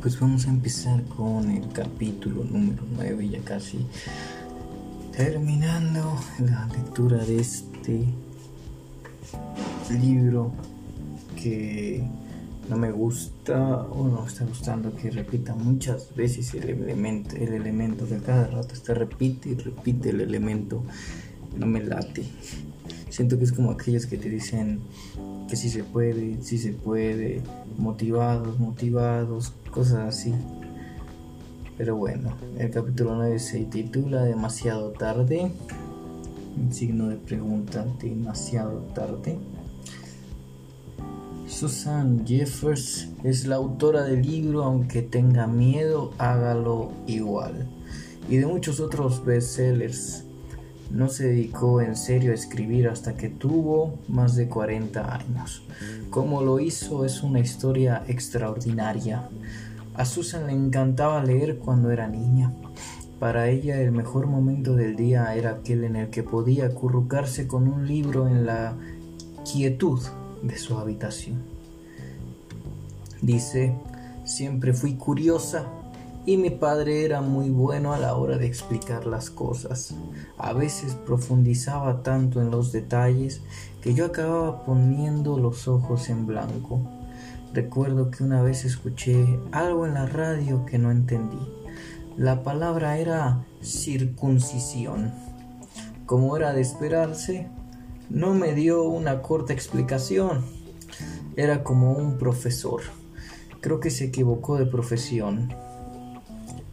[0.00, 3.86] pues vamos a empezar con el capítulo número 9, ya casi
[5.16, 8.06] terminando la lectura de este
[9.90, 10.52] libro
[11.36, 12.02] que
[12.68, 18.06] no me gusta o no está gustando que repita muchas veces el elemento, el elemento
[18.06, 20.82] que cada rato está repite y repite el elemento,
[21.56, 22.24] no me late.
[23.12, 24.80] Siento que es como aquellos que te dicen
[25.46, 27.42] que sí se puede, sí se puede,
[27.76, 30.32] motivados, motivados, cosas así.
[31.76, 35.52] Pero bueno, el capítulo 9 se titula Demasiado tarde.
[36.56, 39.36] Un signo de pregunta, demasiado tarde.
[41.46, 47.68] Susan Jeffers es la autora del libro Aunque tenga miedo, hágalo igual.
[48.30, 50.24] Y de muchos otros bestsellers
[50.92, 55.62] no se dedicó en serio a escribir hasta que tuvo más de 40 años.
[56.10, 59.28] Como lo hizo es una historia extraordinaria.
[59.94, 62.52] A Susan le encantaba leer cuando era niña.
[63.18, 67.68] Para ella el mejor momento del día era aquel en el que podía acurrucarse con
[67.68, 68.74] un libro en la
[69.50, 70.00] quietud
[70.42, 71.42] de su habitación.
[73.22, 73.74] Dice,
[74.24, 75.66] siempre fui curiosa
[76.24, 79.94] y mi padre era muy bueno a la hora de explicar las cosas.
[80.38, 83.40] A veces profundizaba tanto en los detalles
[83.80, 86.80] que yo acababa poniendo los ojos en blanco.
[87.52, 91.40] Recuerdo que una vez escuché algo en la radio que no entendí.
[92.16, 95.12] La palabra era circuncisión.
[96.06, 97.48] Como era de esperarse,
[98.10, 100.44] no me dio una corta explicación.
[101.36, 102.82] Era como un profesor.
[103.60, 105.52] Creo que se equivocó de profesión.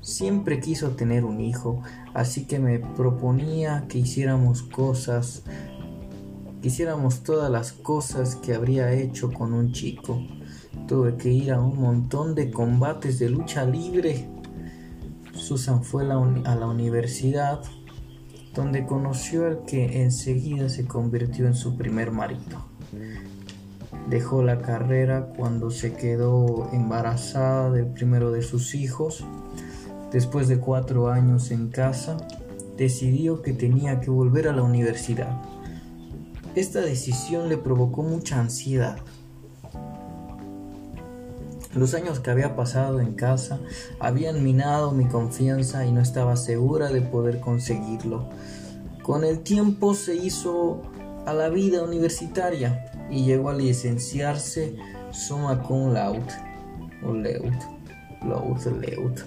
[0.02, 1.83] Siempre quiso tener un hijo,
[2.14, 5.44] así que me proponía que hiciéramos cosas,
[6.61, 10.22] que hiciéramos todas las cosas que habría hecho con un chico.
[10.88, 14.30] Tuve que ir a un montón de combates de lucha libre.
[15.34, 17.59] Susan fue a la universidad,
[18.56, 22.66] donde conoció al que enseguida se convirtió en su primer marido.
[24.09, 29.25] Dejó la carrera cuando se quedó embarazada del primero de sus hijos
[30.12, 32.18] Después de cuatro años en casa,
[32.78, 35.40] decidió que tenía que volver a la universidad.
[36.56, 38.98] Esta decisión le provocó mucha ansiedad.
[41.75, 43.59] Los años que había pasado en casa
[44.00, 48.28] habían minado mi confianza y no estaba segura de poder conseguirlo.
[49.03, 50.81] Con el tiempo se hizo
[51.28, 54.75] a la vida universitaria y llegó a licenciarse
[55.12, 56.34] summa cum laude
[57.06, 57.53] o leud,
[58.24, 59.19] leud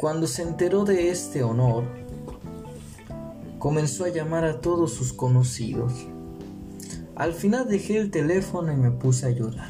[0.00, 1.84] cuando se enteró de este honor,
[3.58, 5.92] comenzó a llamar a todos sus conocidos.
[7.16, 9.68] Al final dejé el teléfono y me puse a llorar.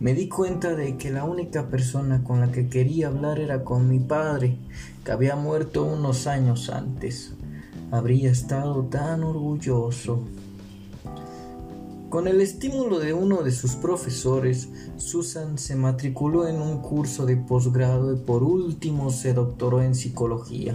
[0.00, 3.88] Me di cuenta de que la única persona con la que quería hablar era con
[3.88, 4.58] mi padre,
[5.02, 7.32] que había muerto unos años antes.
[7.90, 10.24] Habría estado tan orgulloso.
[12.08, 17.36] Con el estímulo de uno de sus profesores, Susan se matriculó en un curso de
[17.36, 20.74] posgrado y por último se doctoró en psicología.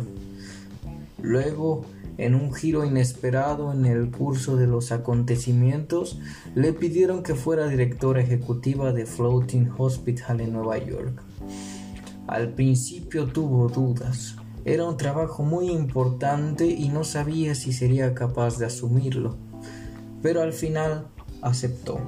[1.24, 1.86] Luego,
[2.20, 6.20] en un giro inesperado en el curso de los acontecimientos,
[6.54, 11.20] le pidieron que fuera directora ejecutiva de Floating Hospital en Nueva York.
[12.28, 14.36] Al principio tuvo dudas.
[14.66, 19.36] Era un trabajo muy importante y no sabía si sería capaz de asumirlo.
[20.22, 21.08] Pero al final
[21.44, 22.00] aceptó.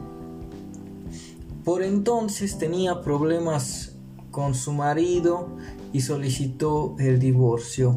[1.63, 3.95] Por entonces tenía problemas
[4.31, 5.47] con su marido
[5.93, 7.95] y solicitó el divorcio.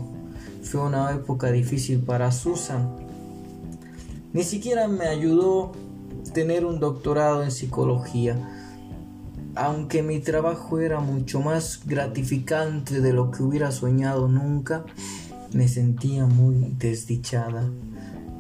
[0.63, 2.97] Fue una época difícil para Susan.
[4.33, 5.73] Ni siquiera me ayudó
[6.33, 8.37] tener un doctorado en psicología.
[9.55, 14.85] Aunque mi trabajo era mucho más gratificante de lo que hubiera soñado nunca,
[15.53, 17.69] me sentía muy desdichada.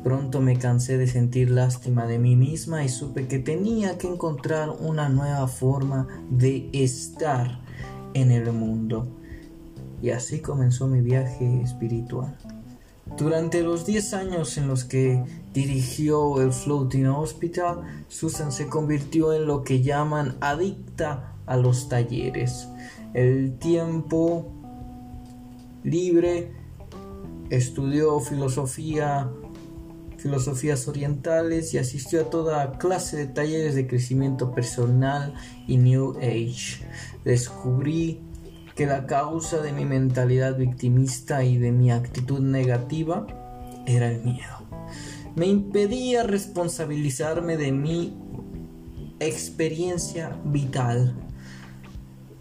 [0.02, 4.70] Pronto me cansé de sentir lástima de mí misma y supe que tenía que encontrar
[4.70, 7.60] una nueva forma de estar
[8.14, 9.08] en el mundo.
[10.00, 12.36] Y así comenzó mi viaje espiritual.
[13.16, 19.46] Durante los 10 años en los que dirigió el Floating Hospital, Susan se convirtió en
[19.46, 22.68] lo que llaman adicta a los talleres.
[23.14, 24.52] El tiempo
[25.82, 26.52] libre
[27.50, 29.30] estudió filosofía
[30.18, 35.34] filosofías orientales y asistió a toda clase de talleres de crecimiento personal
[35.66, 36.84] y New Age.
[37.24, 38.20] Descubrí
[38.74, 43.26] que la causa de mi mentalidad victimista y de mi actitud negativa
[43.86, 44.58] era el miedo.
[45.34, 48.16] Me impedía responsabilizarme de mi
[49.20, 51.14] experiencia vital.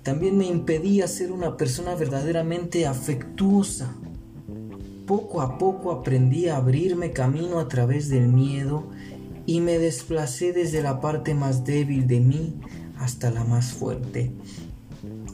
[0.03, 3.93] también me impedía ser una persona verdaderamente afectuosa.
[5.07, 8.83] Poco a poco aprendí a abrirme camino a través del miedo
[9.45, 12.59] y me desplacé desde la parte más débil de mí
[12.99, 14.33] hasta la más fuerte.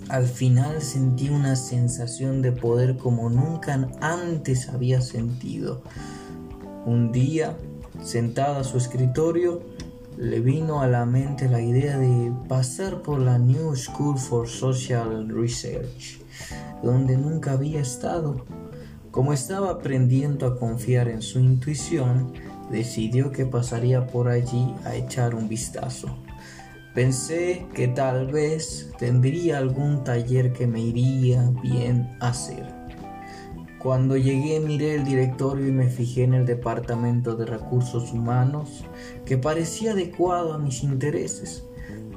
[0.09, 5.81] Al final sentí una sensación de poder como nunca antes había sentido.
[6.85, 7.57] Un día,
[8.03, 9.63] sentada a su escritorio,
[10.17, 15.27] le vino a la mente la idea de pasar por la New School for Social
[15.29, 16.21] Research,
[16.83, 18.45] donde nunca había estado.
[19.13, 22.33] Como estaba aprendiendo a confiar en su intuición,
[22.71, 26.17] decidió que pasaría por allí a echar un vistazo.
[26.95, 32.65] Pensé que tal vez tendría algún taller que me iría bien hacer.
[33.77, 38.83] Cuando llegué miré el directorio y me fijé en el departamento de recursos humanos
[39.27, 41.63] que parecía adecuado a mis intereses.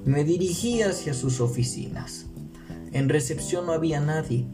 [0.06, 2.25] Me dirigí hacia sus oficinas.
[2.92, 4.46] En recepción no había nadie.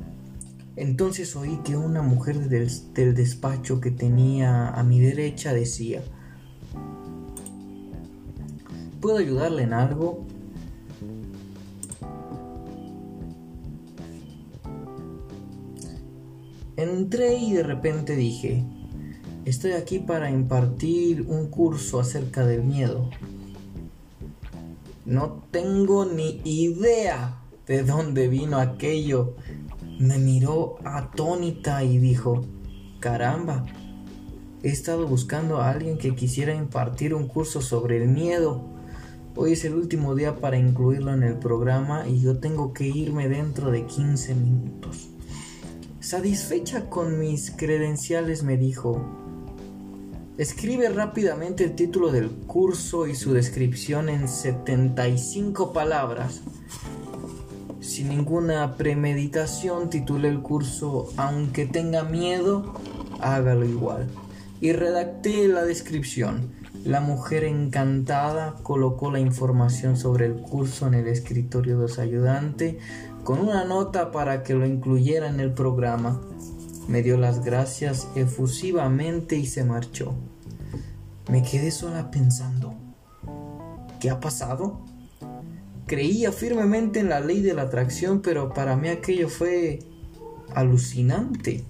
[0.77, 6.03] Entonces oí que una mujer del, despacho que tenía a mi derecha decía,
[9.01, 10.25] ¿Puedo ayudarle en algo?
[16.77, 18.65] Entré y de repente dije,
[19.45, 23.11] estoy aquí para impartir un curso acerca del miedo.
[25.05, 29.35] No tengo ni idea de dónde vino aquello.
[30.03, 32.45] Me miró atónita y dijo,
[32.99, 33.67] caramba,
[34.65, 38.65] he estado buscando a alguien que quisiera impartir un curso sobre el miedo.
[39.37, 43.29] Hoy es el último día para incluirlo en el programa y yo tengo que irme
[43.29, 45.09] dentro de 15 minutos.
[46.01, 49.01] Satisfecha con mis credenciales me dijo,
[50.37, 56.43] escribe rápidamente el título del curso y su descripción en 75 palabras.
[57.83, 62.75] Sin ninguna premeditación titulé el curso Aunque tenga miedo,
[63.21, 64.09] hágalo igual.
[64.61, 66.53] Y redacté la descripción.
[66.85, 72.79] La mujer encantada colocó la información sobre el curso en el escritorio de su ayudante
[73.25, 76.21] con una nota para que lo incluyera en el programa.
[76.87, 80.15] Me dio las gracias efusivamente y se marchó.
[81.29, 82.75] Me quedé sola pensando,
[83.99, 84.92] ¿qué ha pasado?
[85.93, 89.81] Creía firmemente en la ley de la atracción, pero para mí aquello fue
[90.55, 91.67] alucinante.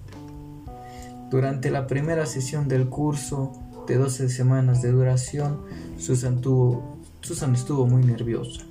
[1.29, 3.51] Durante la primera sesión del curso,
[3.85, 5.63] de 12 semanas de duración,
[5.97, 8.61] Susan, tuvo, Susan estuvo muy nerviosa.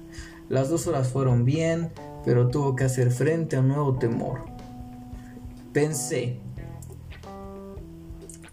[0.48, 1.90] Las dos horas fueron bien,
[2.24, 4.46] pero tuvo que hacer frente a un nuevo temor.
[5.74, 6.40] Pensé,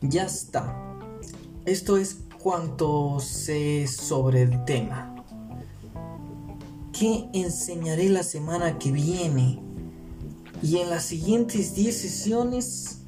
[0.02, 0.76] ya está,
[1.64, 5.09] esto es cuanto sé sobre el tema.
[7.00, 9.62] ¿Qué enseñaré la semana que viene?
[10.62, 13.04] Y en las siguientes 10 sesiones,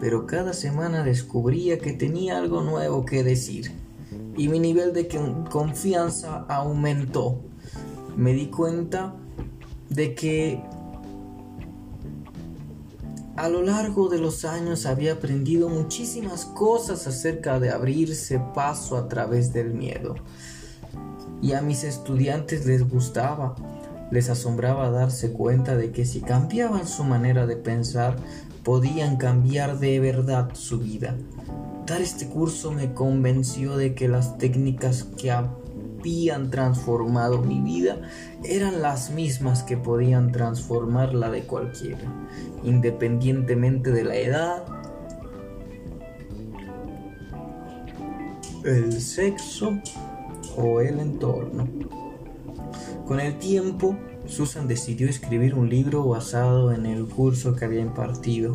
[0.00, 3.70] pero cada semana descubría que tenía algo nuevo que decir
[4.36, 5.06] y mi nivel de
[5.48, 7.40] confianza aumentó.
[8.16, 9.14] Me di cuenta
[9.90, 10.60] de que
[13.36, 19.06] a lo largo de los años había aprendido muchísimas cosas acerca de abrirse paso a
[19.06, 20.16] través del miedo.
[21.40, 23.54] Y a mis estudiantes les gustaba,
[24.10, 28.16] les asombraba darse cuenta de que si cambiaban su manera de pensar,
[28.64, 31.16] podían cambiar de verdad su vida.
[31.86, 38.02] Dar este curso me convenció de que las técnicas que habían transformado mi vida
[38.44, 42.12] eran las mismas que podían transformar la de cualquiera,
[42.62, 44.64] independientemente de la edad,
[48.64, 49.80] el sexo
[50.58, 51.68] o el entorno.
[53.06, 53.96] Con el tiempo,
[54.26, 58.52] Susan decidió escribir un libro basado en el curso que había impartido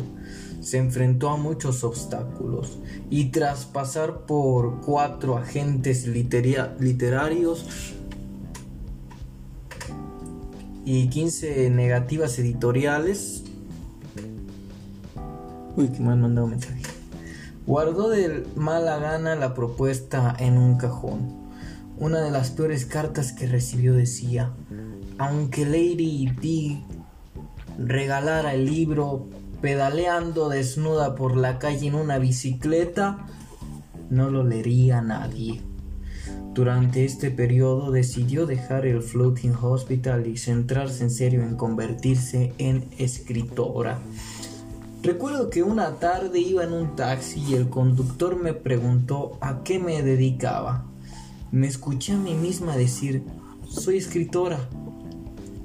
[0.64, 2.78] se enfrentó a muchos obstáculos
[3.10, 7.66] y tras pasar por cuatro agentes literarios
[10.86, 13.44] y 15 negativas editoriales,
[15.76, 16.82] uy, que me han mandado mensaje,
[17.66, 21.43] guardó de mala gana la propuesta en un cajón.
[21.98, 24.52] Una de las peores cartas que recibió decía,
[25.18, 26.82] aunque Lady D
[27.78, 29.28] regalara el libro
[29.60, 33.26] pedaleando desnuda por la calle en una bicicleta,
[34.10, 35.62] no lo leería nadie.
[36.52, 42.88] Durante este periodo decidió dejar el Floating Hospital y centrarse en serio en convertirse en
[42.98, 44.00] escritora.
[45.02, 49.78] Recuerdo que una tarde iba en un taxi y el conductor me preguntó a qué
[49.78, 50.86] me dedicaba.
[51.54, 53.22] Me escuché a mí misma decir,
[53.68, 54.58] soy escritora.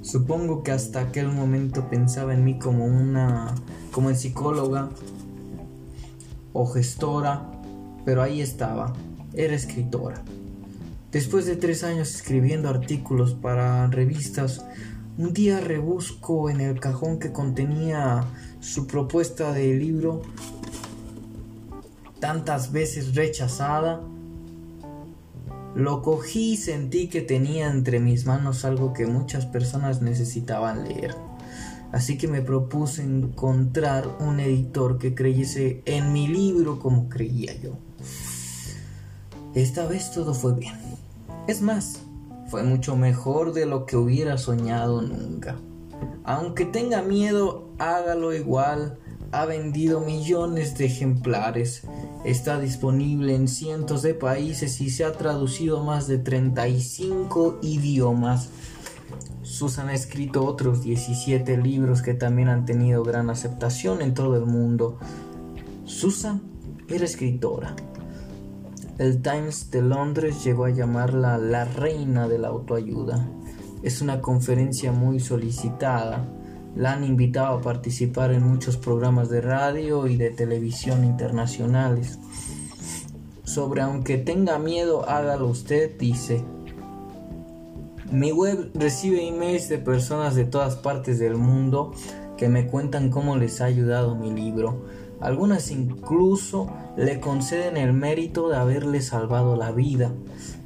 [0.02, 3.56] Supongo que hasta aquel momento pensaba en mí como una
[3.90, 4.88] como psicóloga
[6.52, 7.50] o gestora,
[8.04, 8.92] pero ahí estaba,
[9.34, 10.22] era escritora.
[11.10, 14.64] Después de tres años escribiendo artículos para revistas,
[15.18, 18.26] un día rebusco en el cajón que contenía
[18.60, 20.22] su propuesta de libro,
[22.20, 24.00] tantas veces rechazada.
[25.74, 31.14] Lo cogí y sentí que tenía entre mis manos algo que muchas personas necesitaban leer.
[31.92, 37.72] Así que me propuse encontrar un editor que creyese en mi libro como creía yo.
[39.54, 40.76] Esta vez todo fue bien.
[41.48, 42.02] Es más,
[42.46, 45.56] fue mucho mejor de lo que hubiera soñado nunca.
[46.22, 48.99] Aunque tenga miedo, hágalo igual.
[49.32, 51.82] Ha vendido millones de ejemplares.
[52.24, 58.48] Está disponible en cientos de países y se ha traducido más de 35 idiomas.
[59.42, 64.46] Susan ha escrito otros 17 libros que también han tenido gran aceptación en todo el
[64.46, 64.98] mundo.
[65.84, 66.42] Susan
[66.88, 67.76] era escritora.
[68.98, 73.28] El Times de Londres llegó a llamarla la reina de la autoayuda.
[73.82, 76.28] Es una conferencia muy solicitada.
[76.76, 82.18] La han invitado a participar en muchos programas de radio y de televisión internacionales.
[83.44, 86.44] Sobre aunque tenga miedo, hágalo usted, dice.
[88.12, 91.92] Mi web recibe emails de personas de todas partes del mundo
[92.36, 94.84] que me cuentan cómo les ha ayudado mi libro.
[95.20, 100.12] Algunas incluso le conceden el mérito de haberle salvado la vida.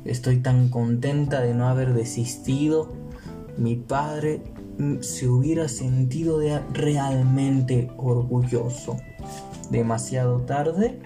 [0.05, 2.93] Estoy tan contenta de no haber desistido.
[3.59, 4.43] Mi padre
[5.01, 6.41] se hubiera sentido
[6.73, 8.97] realmente orgulloso.
[9.71, 11.01] Demasiado tarde.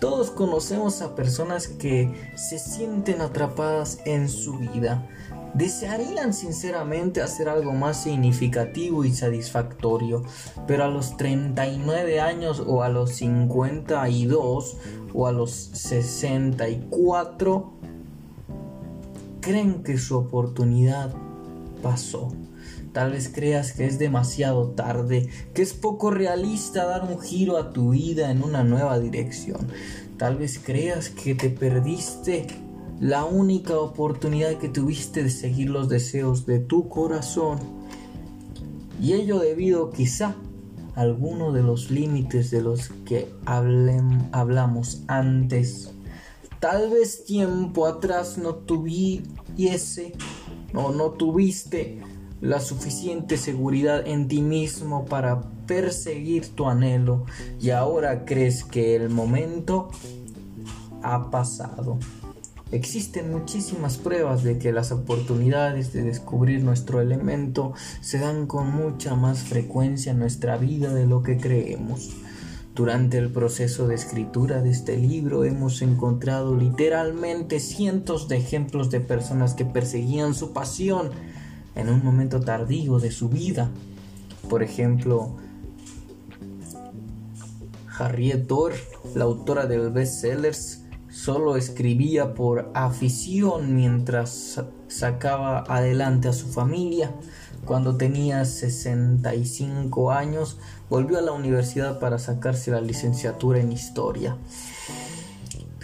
[0.00, 5.06] Todos conocemos a personas que se sienten atrapadas en su vida,
[5.54, 10.22] desearían sinceramente hacer algo más significativo y satisfactorio,
[10.66, 14.76] pero a los 39 años o a los 52
[15.14, 17.72] o a los 64
[19.40, 21.14] creen que su oportunidad
[21.82, 22.32] pasó.
[22.94, 27.72] Tal vez creas que es demasiado tarde, que es poco realista dar un giro a
[27.72, 29.66] tu vida en una nueva dirección.
[30.16, 32.46] Tal vez creas que te perdiste
[33.00, 37.58] la única oportunidad que tuviste de seguir los deseos de tu corazón.
[39.02, 40.36] Y ello debido quizá
[40.94, 45.90] a alguno de los límites de los que hablamos antes.
[46.60, 50.12] Tal vez tiempo atrás no tuviese
[50.72, 52.00] o no tuviste
[52.44, 57.24] la suficiente seguridad en ti mismo para perseguir tu anhelo
[57.58, 59.88] y ahora crees que el momento
[61.02, 61.98] ha pasado.
[62.70, 67.72] Existen muchísimas pruebas de que las oportunidades de descubrir nuestro elemento
[68.02, 72.10] se dan con mucha más frecuencia en nuestra vida de lo que creemos.
[72.74, 79.00] Durante el proceso de escritura de este libro hemos encontrado literalmente cientos de ejemplos de
[79.00, 81.10] personas que perseguían su pasión
[81.74, 83.70] en un momento tardío de su vida.
[84.48, 85.36] Por ejemplo,
[87.98, 88.74] Harriet Dorr,
[89.14, 97.12] la autora del bestsellers Solo escribía por afición mientras sacaba adelante a su familia.
[97.64, 100.58] Cuando tenía 65 años,
[100.90, 104.36] volvió a la universidad para sacarse la licenciatura en historia.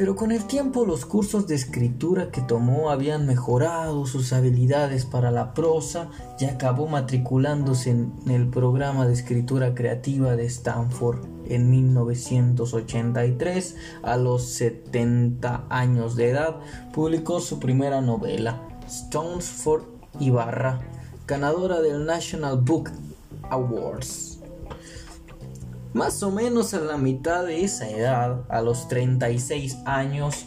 [0.01, 5.31] Pero con el tiempo los cursos de escritura que tomó habían mejorado sus habilidades para
[5.31, 13.77] la prosa y acabó matriculándose en el programa de escritura creativa de Stanford en 1983.
[14.03, 16.57] A los 70 años de edad
[16.95, 19.85] publicó su primera novela, Stones for
[20.19, 20.81] Ibarra,
[21.27, 22.91] ganadora del National Book
[23.51, 24.30] Awards.
[25.93, 30.47] Más o menos a la mitad de esa edad, a los 36 años,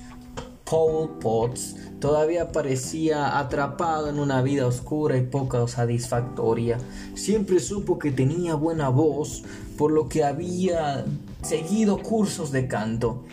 [0.63, 6.77] Paul Potts todavía parecía atrapado en una vida oscura y poco satisfactoria.
[7.15, 9.43] Siempre supo que tenía buena voz,
[9.77, 11.03] por lo que había
[11.41, 13.25] seguido cursos de canto.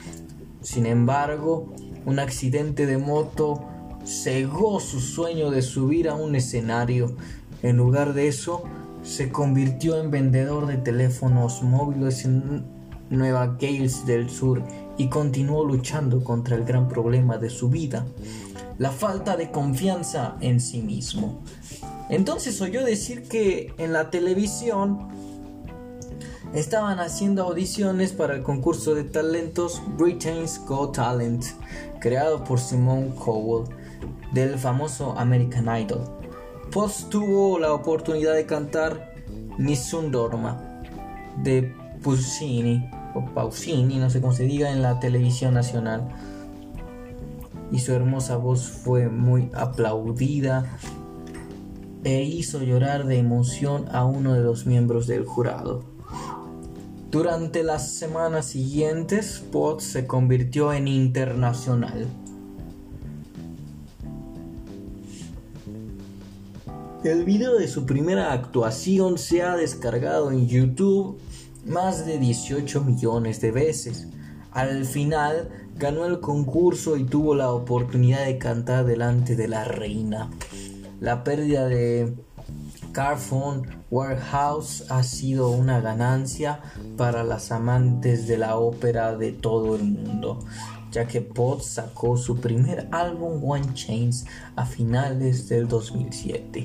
[0.62, 1.72] Sin embargo,
[2.06, 3.62] un accidente de moto
[4.04, 7.14] cegó su sueño de subir a un escenario.
[7.62, 8.64] En lugar de eso,
[9.02, 12.64] se convirtió en vendedor de teléfonos móviles en
[13.10, 14.62] Nueva Gales del Sur
[14.96, 18.06] y continuó luchando contra el gran problema de su vida,
[18.78, 21.42] la falta de confianza en sí mismo.
[22.08, 25.08] Entonces oyó decir que en la televisión
[26.54, 31.44] estaban haciendo audiciones para el concurso de talentos Britain's Got Talent,
[32.00, 33.68] creado por Simone Cowell
[34.32, 36.19] del famoso American Idol.
[36.72, 39.14] Potts tuvo la oportunidad de cantar
[39.58, 40.82] Nissun Dorma
[41.42, 46.08] de Puccini o Pausini, no sé cómo se diga, en la televisión nacional.
[47.72, 50.78] Y su hermosa voz fue muy aplaudida
[52.04, 55.82] e hizo llorar de emoción a uno de los miembros del jurado.
[57.10, 62.06] Durante las semanas siguientes, Potts se convirtió en internacional.
[67.02, 71.18] El video de su primera actuación se ha descargado en YouTube
[71.64, 74.08] más de 18 millones de veces.
[74.50, 80.28] Al final ganó el concurso y tuvo la oportunidad de cantar delante de la reina.
[81.00, 82.12] La pérdida de
[82.92, 86.60] Carphone Warehouse ha sido una ganancia
[86.98, 90.38] para las amantes de la ópera de todo el mundo
[90.90, 96.64] ya que Potts sacó su primer álbum One Chains a finales del 2007.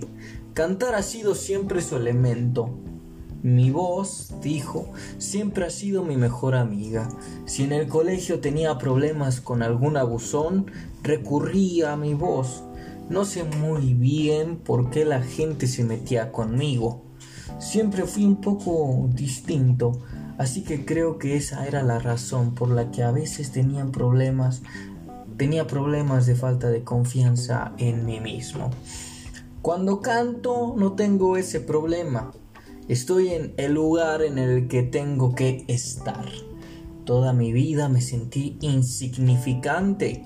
[0.53, 2.69] Cantar ha sido siempre su elemento.
[3.43, 7.09] Mi voz, dijo, siempre ha sido mi mejor amiga.
[7.45, 10.71] Si en el colegio tenía problemas con algún abusón,
[11.03, 12.63] recurría a mi voz.
[13.09, 17.03] No sé muy bien por qué la gente se metía conmigo.
[17.59, 20.01] Siempre fui un poco distinto,
[20.37, 24.61] Así que creo que esa era la razón por la que a veces tenían problemas,
[25.37, 28.71] tenía problemas de falta de confianza en mí mismo.
[29.61, 32.31] Cuando canto no tengo ese problema.
[32.87, 36.25] Estoy en el lugar en el que tengo que estar.
[37.03, 40.23] Toda mi vida me sentí insignificante.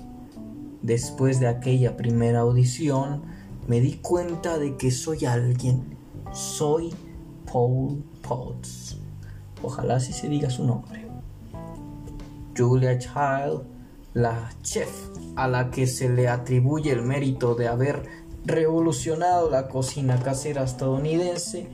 [0.82, 3.22] Después de aquella primera audición,
[3.66, 5.96] me di cuenta de que soy alguien.
[6.32, 6.90] Soy
[7.50, 8.99] Paul Potts.
[9.62, 11.06] Ojalá así se diga su nombre.
[12.56, 13.62] Julia Child,
[14.14, 14.90] la chef
[15.36, 18.02] a la que se le atribuye el mérito de haber
[18.44, 21.68] revolucionado la cocina casera estadounidense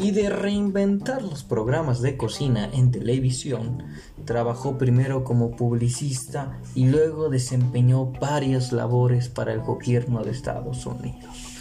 [0.00, 3.84] y de reinventar los programas de cocina en televisión,
[4.24, 11.53] trabajó primero como publicista y luego desempeñó varias labores para el gobierno de Estados Unidos.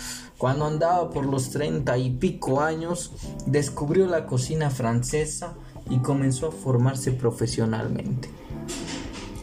[0.43, 3.13] Cuando andaba por los treinta y pico años,
[3.45, 5.53] descubrió la cocina francesa
[5.89, 8.27] y comenzó a formarse profesionalmente.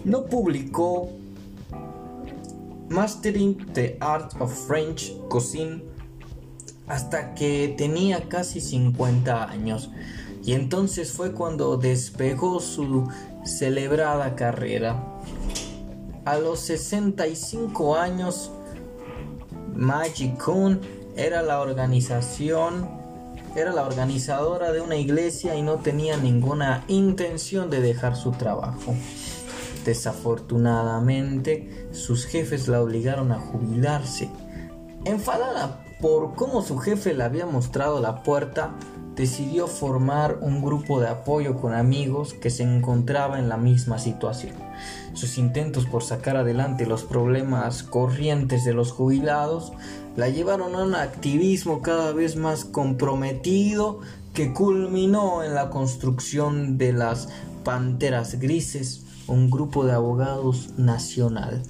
[0.04, 1.08] No publicó
[2.90, 5.82] Mastering the Art of French Cuisine
[6.86, 9.90] hasta que tenía casi 50 años
[10.44, 13.08] y entonces fue cuando despegó su
[13.46, 15.02] celebrada carrera.
[16.26, 18.50] A los 65 años
[19.74, 20.80] Magic Kun
[21.16, 22.88] era la organización,
[23.56, 28.94] era la organizadora de una iglesia y no tenía ninguna intención de dejar su trabajo.
[29.84, 34.28] Desafortunadamente, sus jefes la obligaron a jubilarse.
[35.04, 38.74] Enfadada por cómo su jefe le había mostrado la puerta,
[39.14, 44.54] decidió formar un grupo de apoyo con amigos que se encontraba en la misma situación.
[45.14, 49.72] Sus intentos por sacar adelante los problemas corrientes de los jubilados
[50.16, 54.00] la llevaron a un activismo cada vez más comprometido
[54.34, 57.28] que culminó en la construcción de las
[57.64, 61.62] Panteras Grises, un grupo de abogados nacional.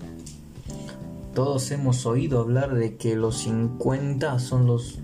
[1.35, 4.99] Todos hemos oído hablar de que los 50 son los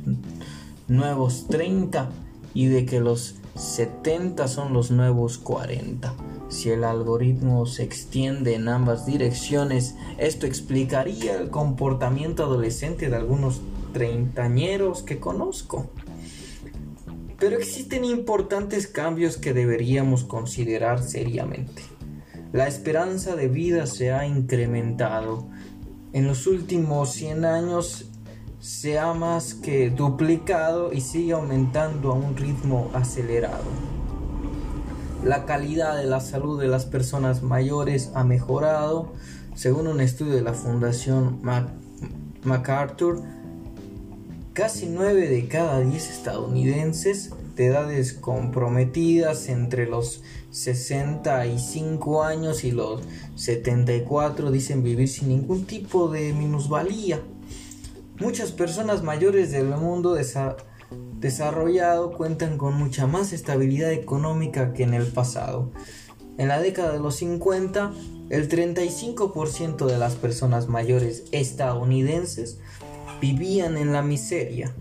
[0.88, 2.10] nuevos 30
[2.52, 6.14] y de que los 70 son los nuevos 40.
[6.48, 13.60] Si el algoritmo se extiende en ambas direcciones, esto explicaría el comportamiento adolescente de algunos
[13.92, 15.90] treintañeros que conozco.
[17.38, 21.82] Pero existen importantes cambios que deberíamos considerar seriamente.
[22.52, 25.48] La esperanza de vida se ha incrementado.
[26.12, 28.08] En los últimos 100 años
[28.60, 33.64] se ha más que duplicado y sigue aumentando a un ritmo acelerado.
[35.24, 39.12] La calidad de la salud de las personas mayores ha mejorado.
[39.54, 41.40] Según un estudio de la Fundación
[42.44, 43.22] MacArthur,
[44.52, 53.02] casi 9 de cada 10 estadounidenses de edades comprometidas entre los 65 años y los
[53.34, 57.20] 74 dicen vivir sin ningún tipo de minusvalía.
[58.18, 60.14] Muchas personas mayores del mundo
[60.90, 65.70] desarrollado cuentan con mucha más estabilidad económica que en el pasado.
[66.38, 67.92] En la década de los 50,
[68.30, 72.58] el 35% de las personas mayores estadounidenses
[73.20, 74.74] vivían en la miseria.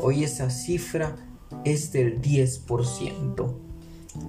[0.00, 1.16] Hoy esa cifra
[1.64, 3.54] es del 10%.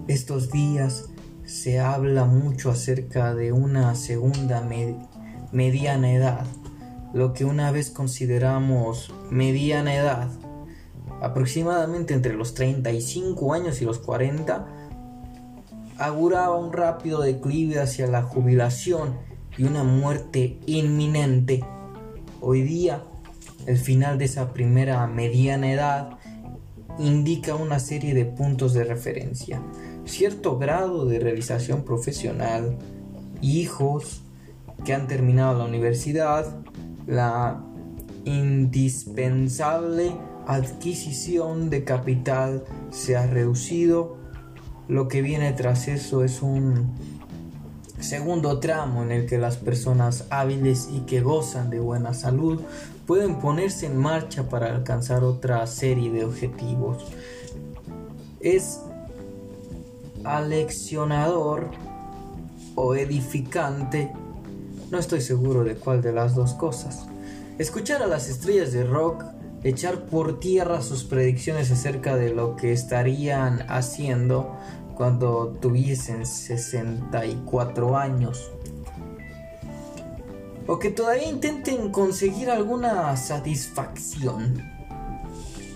[0.08, 1.10] Estos días
[1.46, 4.68] se habla mucho acerca de una segunda
[5.52, 6.46] mediana edad
[7.14, 10.30] lo que una vez consideramos mediana edad,
[11.24, 14.68] aproximadamente entre los 35 años y los 40,
[15.98, 19.16] auguraba un rápido declive hacia la jubilación
[19.58, 21.64] y una muerte inminente.
[22.42, 23.04] Hoy día,
[23.66, 26.10] el final de esa primera mediana edad
[27.00, 29.62] indica una serie de puntos de referencia,
[30.04, 32.78] cierto grado de realización profesional,
[33.42, 34.24] hijos
[34.84, 36.54] que han terminado la universidad,
[37.08, 37.64] la
[38.26, 40.12] indispensable
[40.48, 44.18] adquisición de capital se ha reducido.
[44.88, 46.92] Lo que viene tras eso es un
[48.00, 52.62] segundo tramo en el que las personas hábiles y que gozan de buena salud
[53.08, 57.04] pueden ponerse en marcha para alcanzar otra serie de objetivos.
[58.40, 58.82] Es
[60.24, 61.70] aleccionador
[62.76, 64.12] o edificante,
[64.90, 67.06] no estoy seguro de cuál de las dos cosas.
[67.58, 69.24] Escuchar a las estrellas de rock
[69.64, 74.58] echar por tierra sus predicciones acerca de lo que estarían haciendo
[74.96, 78.52] cuando tuviesen 64 años.
[80.68, 84.62] O que todavía intenten conseguir alguna satisfacción.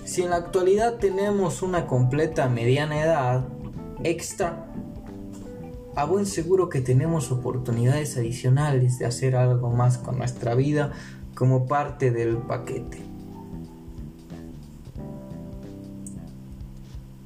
[0.05, 3.47] Si en la actualidad tenemos una completa mediana edad
[4.03, 4.65] extra,
[5.95, 10.91] a buen seguro que tenemos oportunidades adicionales de hacer algo más con nuestra vida
[11.33, 13.06] como parte del paquete.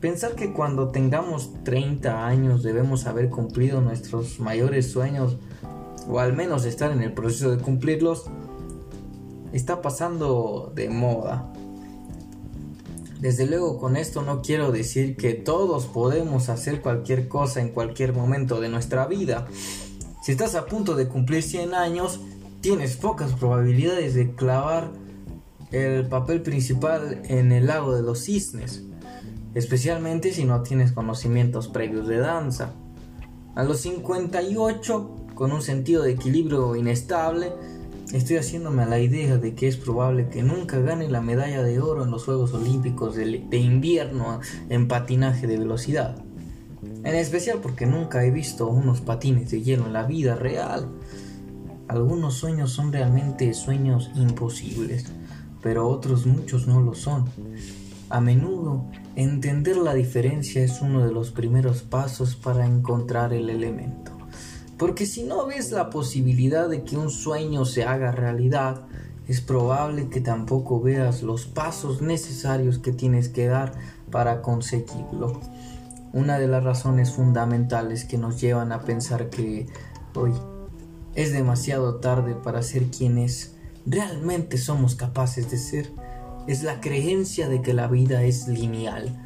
[0.02, 5.38] Pensar que cuando tengamos 30 años debemos haber cumplido nuestros mayores sueños
[6.10, 8.26] o al menos estar en el proceso de cumplirlos
[9.54, 11.54] está pasando de moda.
[13.20, 18.12] Desde luego con esto no quiero decir que todos podemos hacer cualquier cosa en cualquier
[18.12, 19.46] momento de nuestra vida.
[20.24, 22.20] Si estás a punto de cumplir 100 años,
[22.62, 24.90] tienes pocas probabilidades de clavar
[25.72, 28.86] el papel principal en el lago de los cisnes
[29.54, 32.74] especialmente si no tienes conocimientos previos de danza.
[33.56, 37.52] A los 58, con un sentido de equilibrio inestable,
[38.14, 41.80] estoy haciéndome a la idea de que es probable que nunca gane la medalla de
[41.82, 46.16] oro en los Juegos Olímpicos de, de invierno en patinaje de velocidad.
[47.04, 50.88] En especial porque nunca he visto unos patines de hielo en la vida real.
[51.88, 55.06] Algunos sueños son realmente sueños imposibles,
[55.62, 57.26] pero otros muchos no lo son.
[58.10, 64.12] A menudo, entender la diferencia es uno de los primeros pasos para encontrar el elemento.
[64.78, 68.82] Porque si no ves la posibilidad de que un sueño se haga realidad,
[69.28, 73.74] es probable que tampoco veas los pasos necesarios que tienes que dar
[74.10, 75.40] para conseguirlo.
[76.14, 79.68] Una de las razones fundamentales que nos llevan a pensar que
[80.16, 80.34] hoy
[81.16, 85.92] es demasiado tarde para ser quienes realmente somos capaces de ser
[86.48, 89.18] es la creencia de que la vida es lineal,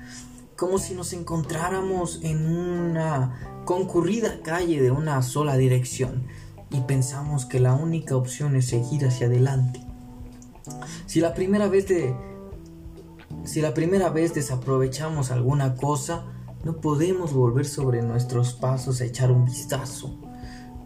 [0.56, 6.28] como si nos encontráramos en una concurrida calle de una sola dirección
[6.70, 9.82] y pensamos que la única opción es seguir hacia adelante.
[11.06, 12.16] Si la primera vez de
[13.44, 16.26] si la primera vez desaprovechamos alguna cosa,
[16.64, 20.18] no podemos volver sobre nuestros pasos a echar un vistazo,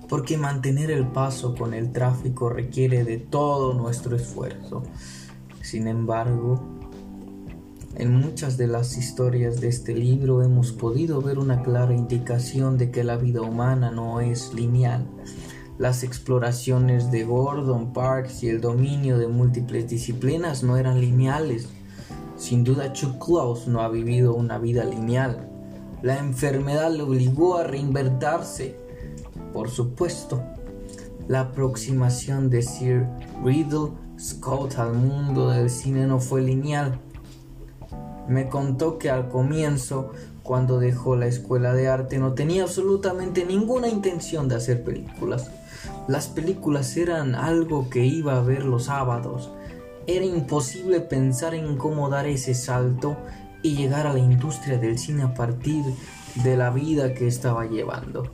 [0.09, 4.83] porque mantener el paso con el tráfico requiere de todo nuestro esfuerzo.
[5.69, 6.60] Sin embargo,
[7.95, 12.89] en muchas de las historias de este libro hemos podido ver una clara indicación de
[12.89, 15.05] que la vida humana no es lineal.
[15.77, 21.69] Las exploraciones de Gordon Parks y el dominio de múltiples disciplinas no eran lineales.
[22.36, 25.51] Sin duda Chuck Close no ha vivido una vida lineal.
[26.01, 28.75] La enfermedad le obligó a reinvertirse.
[29.53, 30.41] Por supuesto,
[31.27, 33.05] la aproximación de Sir
[33.45, 36.99] Riddle Scott al mundo del cine no fue lineal.
[38.27, 40.12] Me contó que al comienzo,
[40.43, 45.49] cuando dejó la escuela de arte, no tenía absolutamente ninguna intención de hacer películas.
[46.10, 49.51] Las películas eran algo que iba a ver los sábados.
[50.05, 53.15] Era imposible pensar en cómo dar ese salto
[53.63, 55.86] y llegar a la industria del cine a partir
[56.43, 58.29] de la vida que estaba llevando.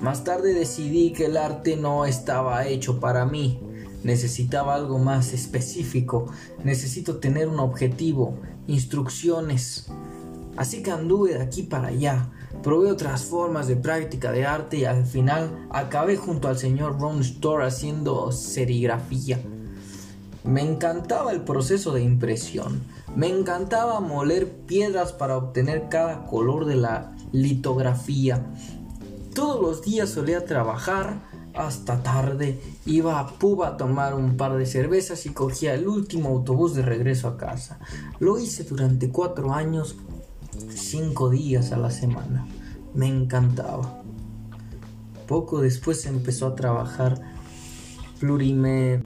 [0.00, 3.60] Más tarde decidí que el arte no estaba hecho para mí
[4.02, 6.26] necesitaba algo más específico,
[6.64, 9.88] necesito tener un objetivo, instrucciones.
[10.56, 12.28] Así que anduve de aquí para allá,
[12.62, 17.20] probé otras formas de práctica de arte y al final acabé junto al señor Ron
[17.20, 19.40] Store haciendo serigrafía.
[20.44, 22.82] Me encantaba el proceso de impresión,
[23.14, 28.46] me encantaba moler piedras para obtener cada color de la litografía.
[29.34, 34.66] Todos los días solía trabajar hasta tarde, iba a Puba a tomar un par de
[34.66, 37.78] cervezas y cogía el último autobús de regreso a casa.
[38.18, 39.96] Lo hice durante cuatro años,
[40.68, 42.46] cinco días a la semana.
[42.94, 44.02] Me encantaba.
[45.26, 47.20] Poco después empezó a trabajar
[48.18, 49.02] plurime,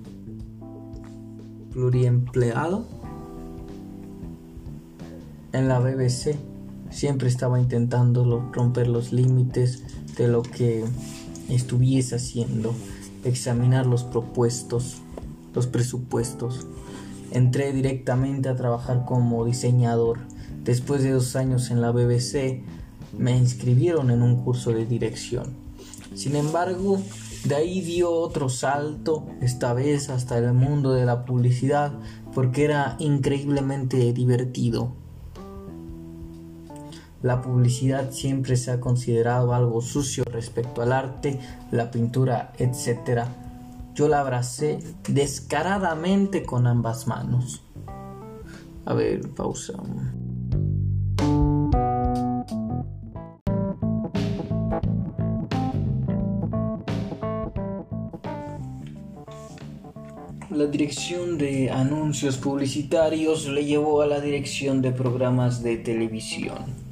[1.72, 2.86] pluriempleado
[5.52, 6.36] en la BBC.
[6.90, 9.84] Siempre estaba intentando romper los límites
[10.16, 10.84] de lo que
[11.48, 12.74] estuviese haciendo,
[13.24, 14.98] examinar los propuestos,
[15.54, 16.66] los presupuestos.
[17.30, 20.20] Entré directamente a trabajar como diseñador.
[20.64, 22.62] Después de dos años en la BBC,
[23.18, 25.54] me inscribieron en un curso de dirección.
[26.14, 27.00] Sin embargo,
[27.44, 31.92] de ahí dio otro salto, esta vez hasta el mundo de la publicidad,
[32.34, 34.92] porque era increíblemente divertido.
[37.24, 43.22] La publicidad siempre se ha considerado algo sucio respecto al arte, la pintura, etc.
[43.94, 47.64] Yo la abracé descaradamente con ambas manos.
[48.84, 49.72] A ver, pausa.
[60.50, 66.83] La dirección de anuncios publicitarios le llevó a la dirección de programas de televisión.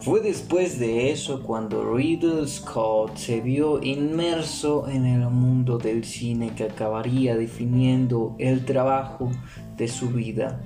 [0.00, 6.54] Fue después de eso cuando Riddle Scott se vio inmerso en el mundo del cine
[6.54, 9.30] que acabaría definiendo el trabajo
[9.76, 10.58] de su vida.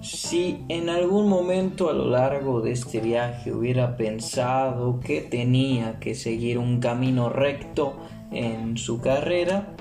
[0.00, 6.16] Si en algún momento a lo largo de este viaje hubiera pensado que tenía que
[6.16, 7.94] seguir un camino recto
[8.32, 9.76] en su carrera,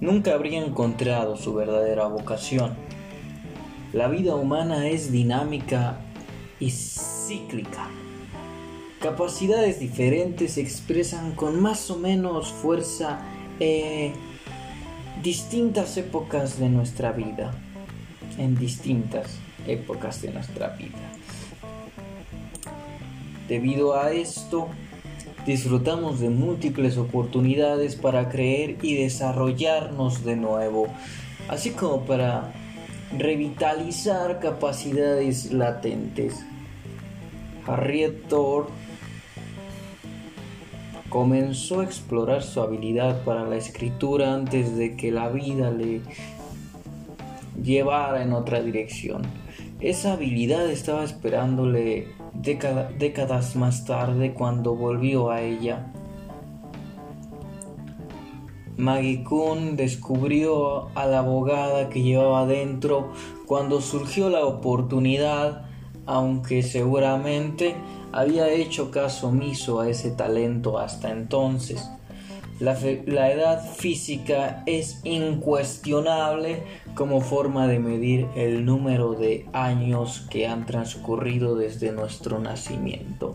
[0.00, 2.74] nunca habría encontrado su verdadera vocación.
[3.92, 6.00] La vida humana es dinámica
[6.58, 6.70] y
[7.30, 7.88] cíclica.
[9.00, 13.20] Capacidades diferentes se expresan con más o menos fuerza
[13.60, 14.14] en
[15.22, 17.52] distintas épocas de nuestra vida.
[18.36, 19.38] En distintas
[19.68, 20.98] épocas de nuestra vida.
[23.48, 24.66] Debido a esto,
[25.46, 30.88] disfrutamos de múltiples oportunidades para creer y desarrollarnos de nuevo,
[31.48, 32.52] así como para
[33.16, 36.44] revitalizar capacidades latentes.
[37.66, 38.28] Harriet
[41.08, 46.02] comenzó a explorar su habilidad para la escritura antes de que la vida le
[47.62, 49.22] llevara en otra dirección.
[49.80, 55.92] Esa habilidad estaba esperándole décadas más tarde cuando volvió a ella.
[58.76, 63.12] Maggie Kuhn descubrió a la abogada que llevaba dentro
[63.46, 65.69] cuando surgió la oportunidad
[66.10, 67.76] aunque seguramente
[68.10, 71.88] había hecho caso omiso a ese talento hasta entonces.
[72.58, 76.64] La, edad física es incuestionable
[76.96, 83.32] como forma de medir el número de años que han transcurrido desde nuestro nacimiento,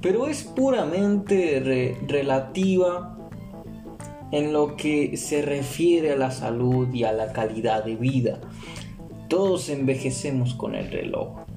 [0.00, 3.18] pero es puramente relativa
[4.30, 8.38] en lo que se refiere a la salud y a la calidad de vida.
[9.28, 11.47] Todos envejecemos con el reloj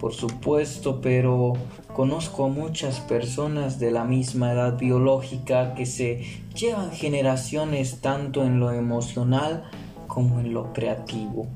[0.00, 1.52] por supuesto, pero
[1.92, 8.58] conozco a muchas personas de la misma edad biológica que se llevan generaciones tanto en
[8.60, 9.64] lo emocional
[10.06, 11.48] como en lo creativo.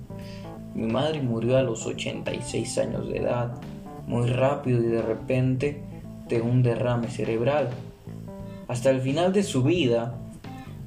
[0.75, 3.55] Mi madre murió a los 86 años de edad,
[4.07, 5.83] muy rápido y de repente
[6.29, 7.71] de un derrame cerebral.
[8.69, 10.19] Hasta el final de su vida,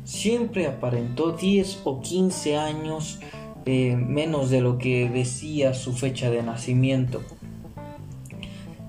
[0.04, 3.20] siempre aparentó 10 o 15 años
[3.66, 7.22] eh, menos de lo que decía su fecha de nacimiento.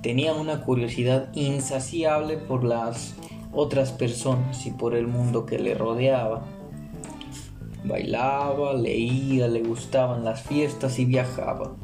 [0.02, 3.16] Tenía una curiosidad insaciable por las
[3.52, 6.44] otras personas y por el mundo que le rodeaba.
[7.84, 11.74] Bailaba, leía, le gustaban las fiestas y viajaba.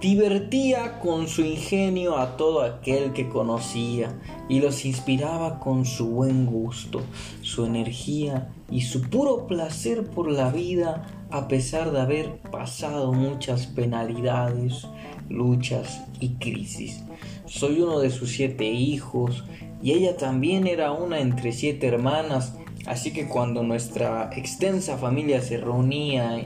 [0.00, 4.14] Divertía con su ingenio a todo aquel que conocía
[4.48, 7.00] y los inspiraba con su buen gusto,
[7.40, 13.66] su energía y su puro placer por la vida a pesar de haber pasado muchas
[13.66, 14.86] penalidades,
[15.28, 17.02] luchas y crisis.
[17.46, 19.44] Soy uno de sus siete hijos
[19.82, 25.58] y ella también era una entre siete hermanas, así que cuando nuestra extensa familia se
[25.58, 26.42] reunía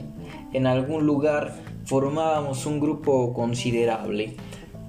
[0.52, 4.36] en algún lugar formábamos un grupo considerable.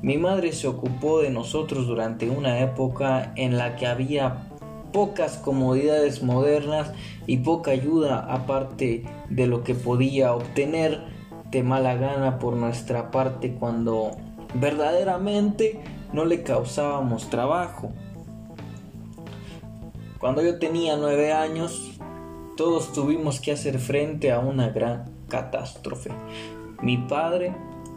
[0.02, 4.48] Mi madre se ocupó de nosotros durante una época en la que había
[4.92, 6.92] pocas comodidades modernas
[7.28, 11.11] y poca ayuda aparte de lo que podía obtener
[11.52, 14.12] de mala gana por nuestra parte cuando
[14.54, 15.82] verdaderamente
[16.14, 17.92] no le causábamos trabajo.
[20.20, 22.00] Cuando yo tenía nueve años,
[22.56, 26.12] todos tuvimos que hacer frente a una gran catástrofe.
[26.82, 27.54] Mi padre,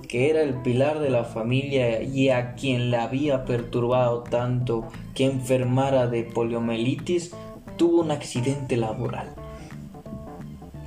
[0.09, 5.27] que era el pilar de la familia y a quien le había perturbado tanto que
[5.27, 7.33] enfermara de poliomielitis,
[7.77, 9.35] tuvo un accidente laboral.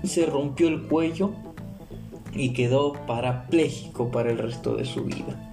[0.03, 1.31] Se rompió el cuello
[2.37, 5.51] y quedó parapléjico para el resto de su vida.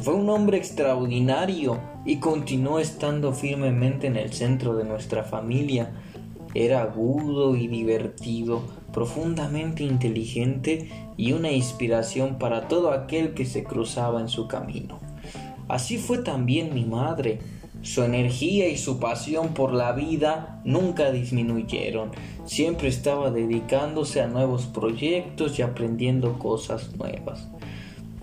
[0.00, 5.92] Fue un hombre extraordinario y continuó estando firmemente en el centro de nuestra familia.
[6.54, 14.20] Era agudo y divertido, profundamente inteligente y una inspiración para todo aquel que se cruzaba
[14.20, 14.98] en su camino.
[15.68, 17.38] Así fue también mi madre.
[17.82, 22.10] Su energía y su pasión por la vida nunca disminuyeron.
[22.44, 27.48] Siempre estaba dedicándose a nuevos proyectos y aprendiendo cosas nuevas.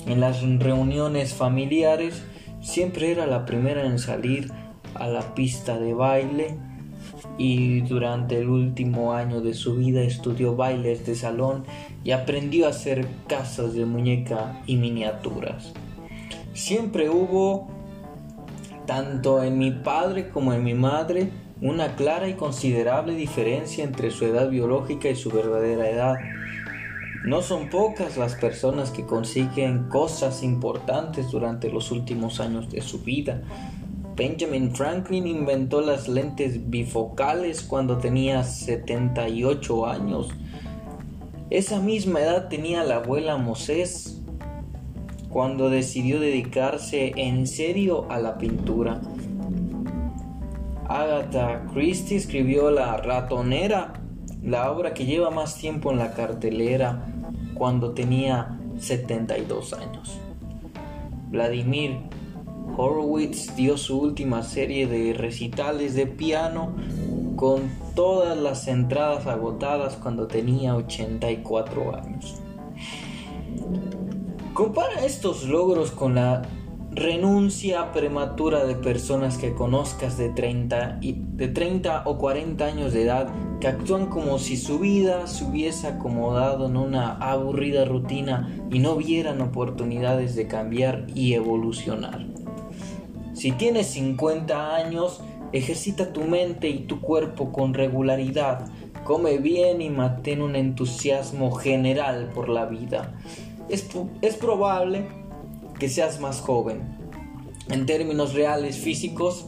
[0.05, 2.21] En las reuniones familiares
[2.61, 4.51] siempre era la primera en salir
[4.93, 6.55] a la pista de baile
[7.37, 11.65] y durante el último año de su vida estudió bailes de salón
[12.03, 15.73] y aprendió a hacer casas de muñeca y miniaturas.
[16.53, 17.76] Siempre hubo
[18.87, 21.29] tanto en mi padre como en mi madre,
[21.61, 26.15] una clara y considerable diferencia entre su edad biológica y su verdadera edad.
[27.23, 33.03] No son pocas las personas que consiguen cosas importantes durante los últimos años de su
[33.03, 33.43] vida.
[34.15, 40.29] Benjamin Franklin inventó las lentes bifocales cuando tenía 78 años.
[41.49, 44.21] Esa misma edad tenía la abuela Moses
[45.29, 49.01] cuando decidió dedicarse en serio a la pintura.
[50.87, 53.93] Agatha Christie escribió La ratonera,
[54.41, 57.05] la obra que lleva más tiempo en la cartelera,
[57.53, 60.19] cuando tenía 72 años.
[61.29, 61.97] Vladimir
[62.77, 66.75] Horowitz dio su última serie de recitales de piano
[67.35, 72.35] con todas las entradas agotadas cuando tenía 84 años.
[74.57, 76.41] Compara estos logros con la
[76.89, 83.03] renuncia prematura de personas que conozcas de 30, y, de 30 o 40 años de
[83.03, 83.27] edad
[83.61, 88.95] que actúan como si su vida se hubiese acomodado en una aburrida rutina y no
[88.95, 92.25] vieran oportunidades de cambiar y evolucionar.
[93.33, 98.67] Si tienes 50 años, ejercita tu mente y tu cuerpo con regularidad,
[99.03, 103.13] come bien y mantén un entusiasmo general por la vida
[103.69, 105.07] es, probable
[105.79, 106.81] que seas más joven
[107.69, 109.47] en términos reales físicos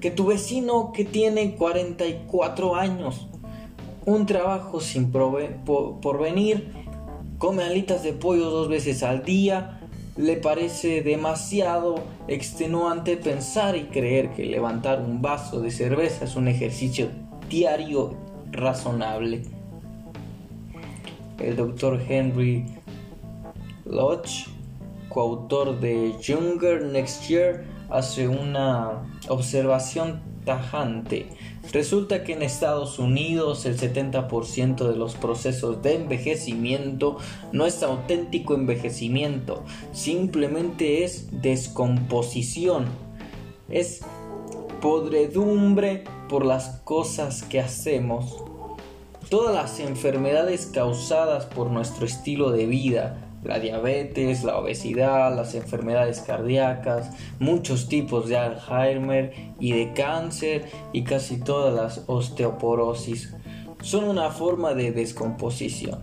[0.00, 3.28] que tu vecino que tiene 44 años,
[4.04, 6.72] un trabajo sin por, venir,
[7.38, 9.80] come alitas de pollo dos veces al día,
[10.16, 16.48] le parece demasiado extenuante pensar y creer que levantar un vaso de cerveza es un
[16.48, 17.08] ejercicio
[17.48, 18.14] diario
[18.50, 19.42] razonable.
[21.38, 22.66] El doctor Henry
[23.92, 24.46] Lodge,
[25.10, 31.28] coautor de Younger Next Year, hace una observación tajante.
[31.72, 37.18] Resulta que en Estados Unidos el 70% de los procesos de envejecimiento
[37.52, 42.86] no es auténtico envejecimiento, simplemente es descomposición.
[43.68, 44.00] Es
[44.80, 48.42] podredumbre por las cosas que hacemos.
[49.28, 56.20] Todas las enfermedades causadas por nuestro estilo de vida, la diabetes, la obesidad, las enfermedades
[56.20, 63.34] cardíacas, muchos tipos de Alzheimer y de cáncer y casi todas las osteoporosis.
[63.82, 66.00] Son una forma de descomposición.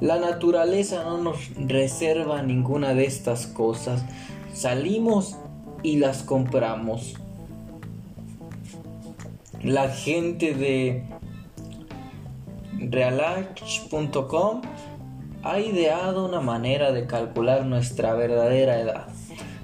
[0.00, 4.04] La naturaleza no nos reserva ninguna de estas cosas.
[4.52, 5.36] Salimos
[5.82, 7.14] y las compramos.
[9.62, 11.04] La gente de
[12.78, 14.62] realach.com
[15.44, 19.08] ha ideado una manera de calcular nuestra verdadera edad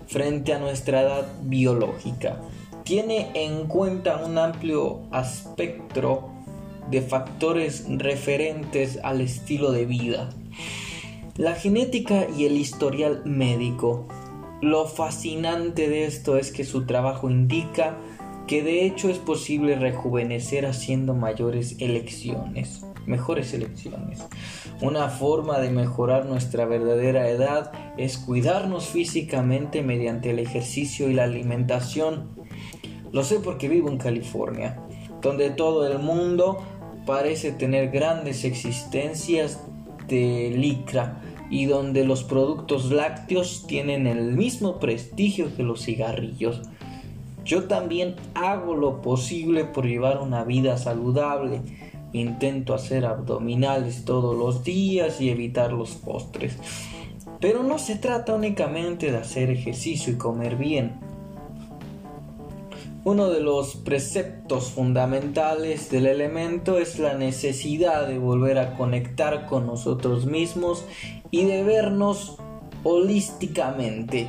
[0.06, 2.38] frente a nuestra edad biológica.
[2.84, 6.28] Tiene en cuenta un amplio espectro
[6.90, 10.28] de factores referentes al estilo de vida,
[11.36, 14.06] la genética y el historial médico.
[14.60, 17.96] Lo fascinante de esto es que su trabajo indica
[18.46, 24.24] que de hecho es posible rejuvenecer haciendo mayores elecciones mejores elecciones.
[24.80, 31.24] Una forma de mejorar nuestra verdadera edad es cuidarnos físicamente mediante el ejercicio y la
[31.24, 32.30] alimentación.
[33.12, 34.80] Lo sé porque vivo en California,
[35.20, 36.58] donde todo el mundo
[37.04, 39.60] parece tener grandes existencias
[40.08, 46.62] de licra y donde los productos lácteos tienen el mismo prestigio que los cigarrillos.
[47.44, 51.62] Yo también hago lo posible por llevar una vida saludable.
[52.12, 56.56] Intento hacer abdominales todos los días y evitar los postres.
[57.40, 60.98] Pero no se trata únicamente de hacer ejercicio y comer bien.
[63.02, 69.66] Uno de los preceptos fundamentales del elemento es la necesidad de volver a conectar con
[69.66, 70.84] nosotros mismos
[71.30, 72.36] y de vernos
[72.84, 74.28] holísticamente.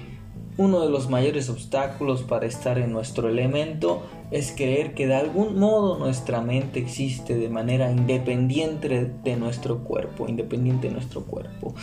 [0.62, 5.57] Uno de los mayores obstáculos para estar en nuestro elemento es creer que de algún
[5.57, 11.74] modo nuestra mente existe de manera independiente de nuestro cuerpo, independiente de nuestro cuerpo,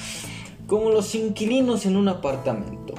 [0.69, 2.95] como los inquilinos en un apartamento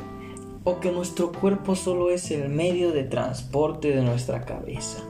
[0.66, 5.02] o que nuestro cuerpo solo es el medio de transporte de nuestra cabeza.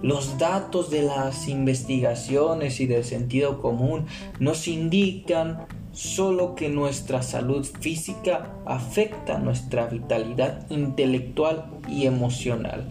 [0.00, 4.06] Los datos de las investigaciones y del sentido común
[4.40, 12.86] nos indican solo que nuestra salud física afecta nuestra vitalidad intelectual y emocional,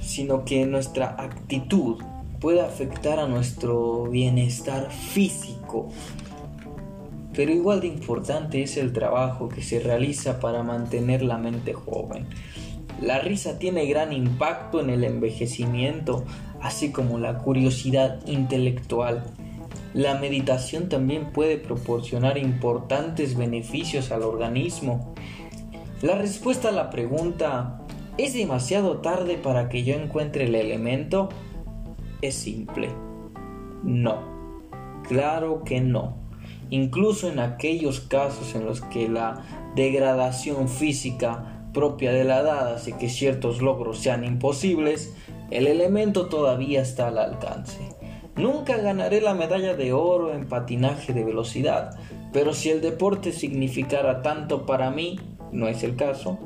[0.00, 2.02] sino que nuestra actitud
[2.40, 5.90] puede afectar a nuestro bienestar físico
[7.34, 12.26] pero igual de importante es el trabajo que se realiza para mantener la mente joven.
[13.00, 16.24] La risa tiene gran impacto en el envejecimiento,
[16.60, 19.24] así como la curiosidad intelectual.
[19.94, 25.14] La meditación también puede proporcionar importantes beneficios al organismo.
[26.00, 27.78] La respuesta a la pregunta
[28.18, 31.30] ¿Es demasiado tarde para que yo encuentre el elemento?
[32.20, 32.90] Es simple.
[33.82, 34.20] No.
[35.08, 36.22] Claro que no
[36.72, 39.42] incluso en aquellos casos en los que la
[39.76, 45.14] degradación física propia de la edad hace que ciertos logros sean imposibles,
[45.50, 47.91] el elemento todavía está al alcance.
[48.36, 51.98] Nunca ganaré la medalla de oro en patinaje de velocidad,
[52.32, 55.20] pero si el deporte significara tanto para mí,
[55.52, 56.38] no es el caso,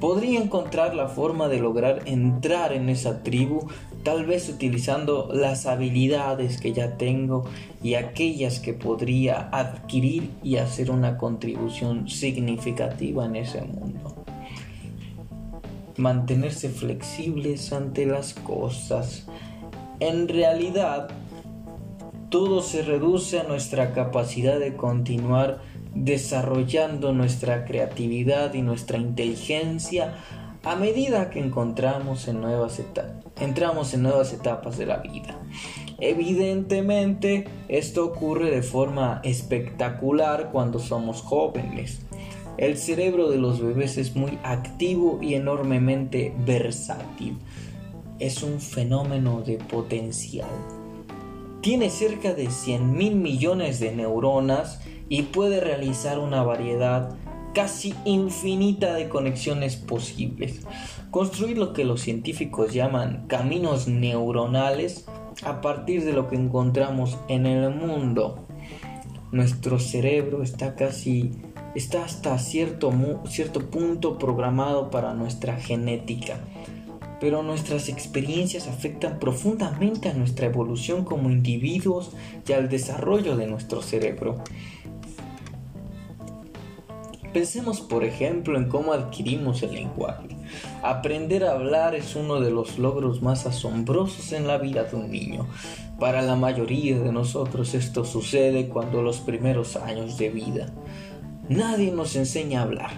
[0.00, 3.68] podría encontrar la forma de lograr entrar en esa tribu
[4.02, 7.44] tal vez utilizando las habilidades que ya tengo
[7.82, 14.24] y aquellas que podría adquirir y hacer una contribución significativa en ese mundo.
[15.96, 19.26] Mantenerse flexibles ante las cosas.
[20.00, 21.08] En realidad,
[22.30, 25.60] todo se reduce a nuestra capacidad de continuar
[25.94, 30.14] desarrollando nuestra creatividad y nuestra inteligencia
[30.62, 32.82] a medida que encontramos en nuevas
[33.40, 35.38] entramos en nuevas etapas de la vida.
[35.98, 42.00] Evidentemente, esto ocurre de forma espectacular cuando somos jóvenes.
[42.58, 47.38] El cerebro de los bebés es muy activo y enormemente versátil.
[48.20, 50.50] Es un fenómeno de potencial.
[51.62, 57.16] Tiene cerca de 100 mil millones de neuronas y puede realizar una variedad
[57.54, 60.60] casi infinita de conexiones posibles.
[61.10, 65.06] Construir lo que los científicos llaman caminos neuronales
[65.42, 68.46] a partir de lo que encontramos en el mundo.
[69.32, 71.32] Nuestro cerebro está casi
[71.74, 72.92] está hasta cierto,
[73.28, 76.40] cierto punto programado para nuestra genética,
[77.20, 82.12] pero nuestras experiencias afectan profundamente a nuestra evolución como individuos
[82.48, 84.42] y al desarrollo de nuestro cerebro.
[87.32, 90.28] Pensemos por ejemplo en cómo adquirimos el lenguaje.
[90.82, 95.12] Aprender a hablar es uno de los logros más asombrosos en la vida de un
[95.12, 95.46] niño.
[96.00, 100.72] Para la mayoría de nosotros esto sucede cuando los primeros años de vida.
[101.48, 102.90] Nadie nos enseña a hablar.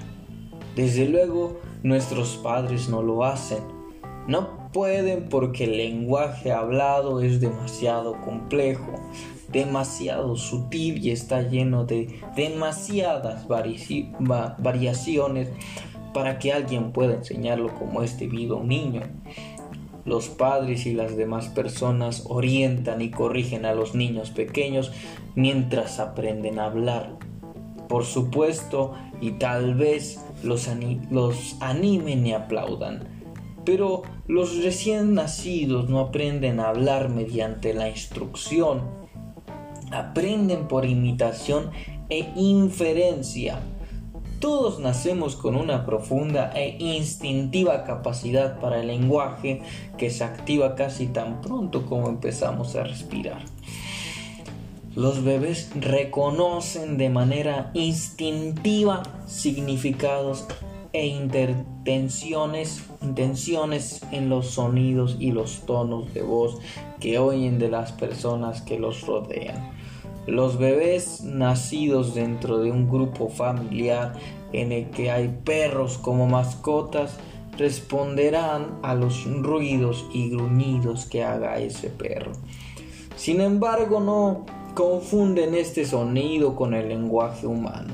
[0.77, 3.82] Desde luego, nuestros padres no lo hacen.
[4.27, 8.93] No pueden porque el lenguaje hablado es demasiado complejo
[9.53, 15.51] demasiado sutil y está lleno de demasiadas variaciones
[16.15, 19.03] para que alguien pueda enseñarlo como es debido a un niño.
[20.05, 24.91] Los padres y las demás personas orientan y corrigen a los niños pequeños
[25.37, 27.17] mientras aprenden a hablar.
[27.89, 30.69] Por supuesto, y tal vez los,
[31.11, 33.12] los animen y aplaudan.
[33.65, 38.83] Pero los recién nacidos no aprenden a hablar mediante la instrucción,
[39.93, 41.71] aprenden por imitación
[42.09, 43.61] e inferencia.
[44.41, 49.63] Todos nacemos con una profunda e instintiva capacidad para el lenguaje
[49.97, 53.43] que se activa casi tan pronto como empezamos a respirar.
[54.97, 60.47] Los bebés reconocen de manera instintiva significados
[60.93, 66.59] e intenciones, intenciones en los sonidos y los tonos de voz
[67.01, 69.73] que oyen de las personas que los rodean.
[70.27, 74.13] Los bebés nacidos dentro de un grupo familiar
[74.53, 77.19] en el que hay perros como mascotas
[77.57, 82.33] responderán a los ruidos y gruñidos que haga ese perro.
[83.17, 87.93] Sin embargo, no confunden este sonido con el lenguaje humano.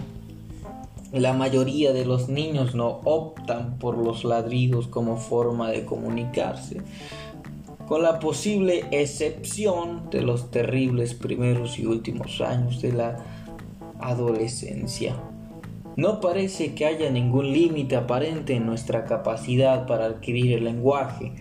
[1.12, 6.82] La mayoría de los niños no optan por los ladridos como forma de comunicarse,
[7.86, 13.24] con la posible excepción de los terribles primeros y últimos años de la
[14.00, 15.16] adolescencia.
[15.96, 21.32] No parece que haya ningún límite aparente en nuestra capacidad para adquirir el lenguaje.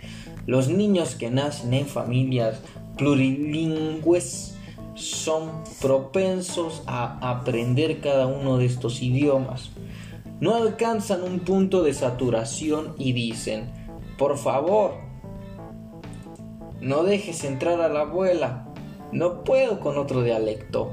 [0.46, 2.62] Los niños que nacen en familias
[2.98, 4.57] plurilingües
[4.98, 9.72] son propensos a aprender cada uno de estos idiomas.
[10.40, 13.72] No alcanzan un punto de saturación y dicen,
[14.18, 14.96] por favor,
[16.82, 18.68] no dejes entrar a la abuela,
[19.12, 20.92] no puedo con otro dialecto.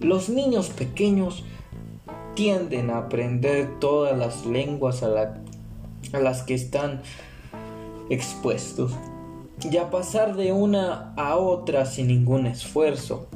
[0.00, 1.44] Los niños pequeños
[2.34, 5.08] tienden a aprender todas las lenguas a,
[6.12, 7.02] las que están
[8.08, 8.92] expuestos
[9.68, 13.28] y a pasar de una a otra sin ningún esfuerzo.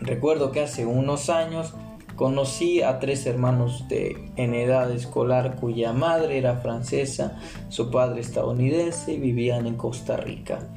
[0.00, 1.74] Recuerdo que hace unos años
[2.16, 9.14] conocí a tres hermanos de, en edad escolar cuya madre era francesa, su padre estadounidense
[9.14, 10.68] y vivían en Costa Rica.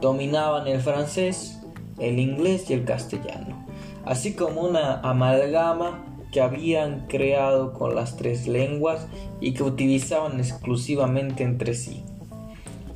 [0.00, 1.60] Dominaban el francés,
[1.98, 3.66] el inglés y el castellano,
[4.04, 9.06] así como una amalgama que habían creado con las tres lenguas
[9.40, 12.04] y que utilizaban exclusivamente entre sí.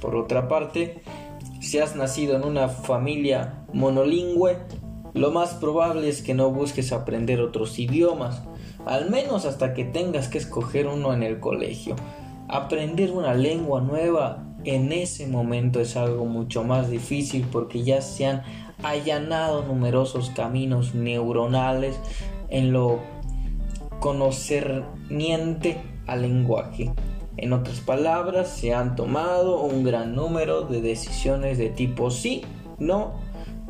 [0.01, 1.03] Por otra parte,
[1.61, 4.57] si has nacido en una familia monolingüe,
[5.13, 8.43] lo más probable es que no busques aprender otros idiomas,
[8.87, 11.97] al menos hasta que tengas que escoger uno en el colegio.
[12.49, 18.27] Aprender una lengua nueva en ese momento es algo mucho más difícil porque ya se
[18.27, 18.43] han
[18.83, 21.99] allanado numerosos caminos neuronales
[22.49, 23.01] en lo
[24.01, 26.93] conocerniente al lenguaje.
[27.41, 32.43] En otras palabras, se han tomado un gran número de decisiones de tipo sí,
[32.78, 33.14] no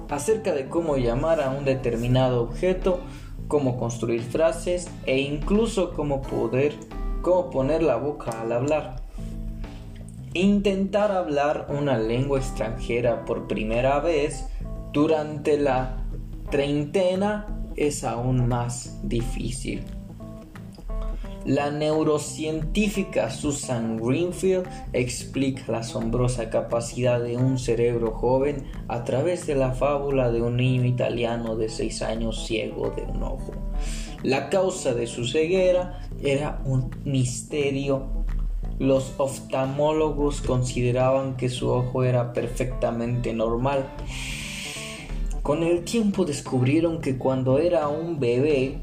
[0.08, 2.98] acerca de cómo llamar a un determinado objeto,
[3.46, 6.74] cómo construir frases e incluso cómo poder
[7.22, 8.96] cómo poner la boca al hablar.
[10.34, 14.48] Intentar hablar una lengua extranjera por primera vez
[14.92, 16.04] durante la
[16.50, 17.46] treintena
[17.76, 19.84] es aún más difícil.
[21.46, 29.54] La neurocientífica Susan Greenfield explica la asombrosa capacidad de un cerebro joven a través de
[29.54, 33.52] la fábula de un niño italiano de 6 años ciego de un ojo.
[34.22, 38.26] La causa de su ceguera era un misterio.
[38.78, 43.86] Los oftalmólogos consideraban que su ojo era perfectamente normal.
[45.42, 48.82] Con el tiempo descubrieron que cuando era un bebé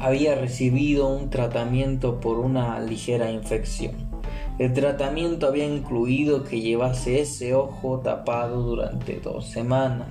[0.00, 3.92] había recibido un tratamiento por una ligera infección.
[4.58, 10.08] El tratamiento había incluido que llevase ese ojo tapado durante dos semanas.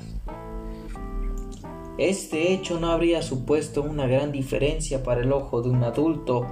[1.98, 6.46] Este hecho no habría supuesto una gran diferencia para el ojo de un adulto,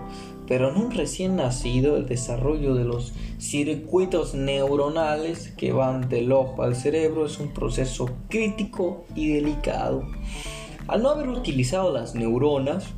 [0.47, 6.63] pero en un recién nacido el desarrollo de los circuitos neuronales que van del ojo
[6.63, 10.03] al cerebro es un proceso crítico y delicado.
[10.87, 12.93] Al no haber utilizado las neuronas,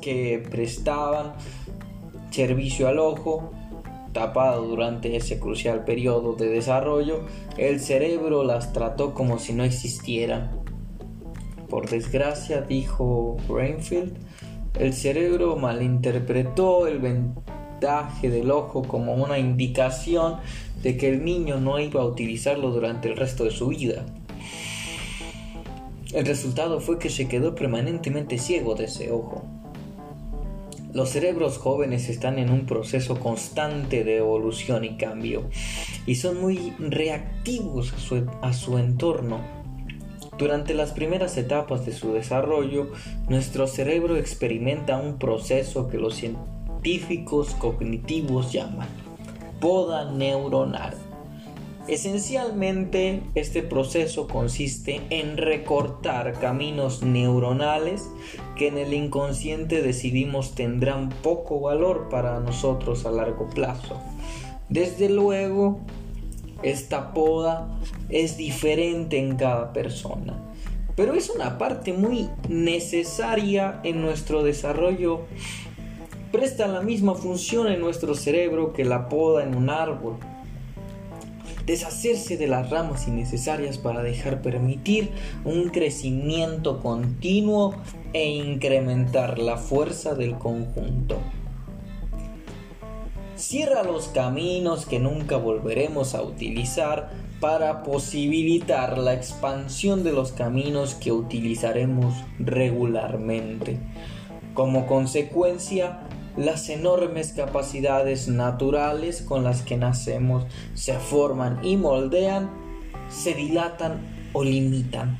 [0.00, 1.34] que prestaban
[2.30, 3.52] servicio al ojo,
[4.12, 7.26] tapado durante ese crucial periodo de desarrollo,
[7.56, 10.50] el cerebro las trató como si no existieran.
[11.68, 14.16] Por desgracia, dijo Brainfield,
[14.78, 20.36] el cerebro malinterpretó el vendaje del ojo como una indicación
[20.82, 24.04] de que el niño no iba a utilizarlo durante el resto de su vida.
[26.12, 29.59] El resultado fue que se quedó permanentemente ciego de ese ojo.
[30.92, 35.44] Los cerebros jóvenes están en un proceso constante de evolución y cambio
[36.04, 37.94] y son muy reactivos
[38.42, 39.40] a su, entorno.
[40.36, 42.90] Durante las primeras etapas de su desarrollo,
[43.28, 48.88] nuestro cerebro experimenta un proceso que los científicos cognitivos llaman
[49.60, 51.09] poda neuronal.
[51.90, 58.08] Esencialmente, este proceso consiste en recortar caminos neuronales
[58.56, 64.00] que en el inconsciente decidimos tendrán poco valor para nosotros a largo plazo.
[64.68, 65.80] Desde luego,
[66.62, 67.76] esta poda
[68.08, 70.40] es diferente en cada persona,
[70.94, 75.22] pero es una parte muy necesaria en nuestro desarrollo.
[76.30, 80.20] Presta la misma función en nuestro cerebro que la poda en un árbol
[81.70, 85.12] deshacerse de las ramas innecesarias para dejar permitir
[85.44, 87.76] un crecimiento continuo
[88.12, 91.18] e incrementar la fuerza del conjunto.
[93.36, 100.96] Cierra los caminos que nunca volveremos a utilizar para posibilitar la expansión de los caminos
[100.96, 103.78] que utilizaremos regularmente.
[104.54, 106.00] Como consecuencia,
[106.40, 112.50] las enormes capacidades naturales con las que nacemos se forman y moldean,
[113.10, 114.00] se dilatan
[114.32, 115.18] o limitan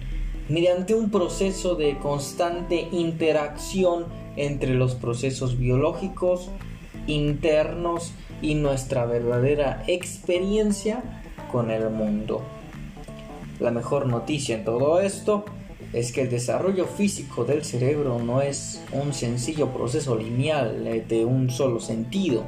[0.48, 4.06] mediante un proceso de constante interacción
[4.36, 6.48] entre los procesos biológicos
[7.06, 11.02] internos y nuestra verdadera experiencia
[11.52, 12.40] con el mundo.
[13.60, 15.44] La mejor noticia en todo esto
[15.93, 21.24] es que el desarrollo físico del cerebro no es un sencillo proceso lineal eh, de
[21.24, 22.45] un solo sentido.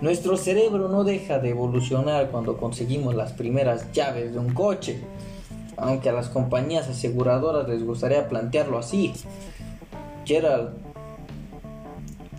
[0.00, 4.98] Nuestro cerebro no deja de evolucionar cuando conseguimos las primeras llaves de un coche,
[5.76, 9.12] aunque a las compañías aseguradoras les gustaría plantearlo así.
[10.24, 10.70] Gerald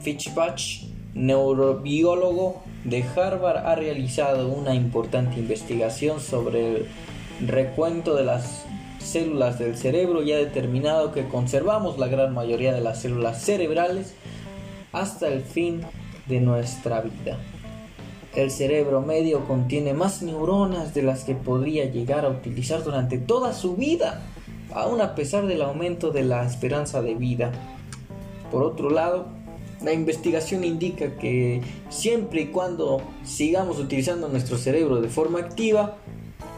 [0.01, 6.87] Fitzpatrick, neurobiólogo de Harvard, ha realizado una importante investigación sobre el
[7.47, 8.64] recuento de las
[9.07, 14.13] células del cerebro y ha determinado que conservamos la gran mayoría de las células cerebrales
[14.91, 15.81] hasta el fin
[16.27, 17.37] de nuestra vida.
[18.35, 23.53] El cerebro medio contiene más neuronas de las que podría llegar a utilizar durante toda
[23.53, 24.23] su vida,
[24.73, 27.51] aun a pesar del aumento de la esperanza de vida.
[28.51, 29.27] Por otro lado,
[29.81, 35.97] la investigación indica que siempre y cuando sigamos utilizando nuestro cerebro de forma activa,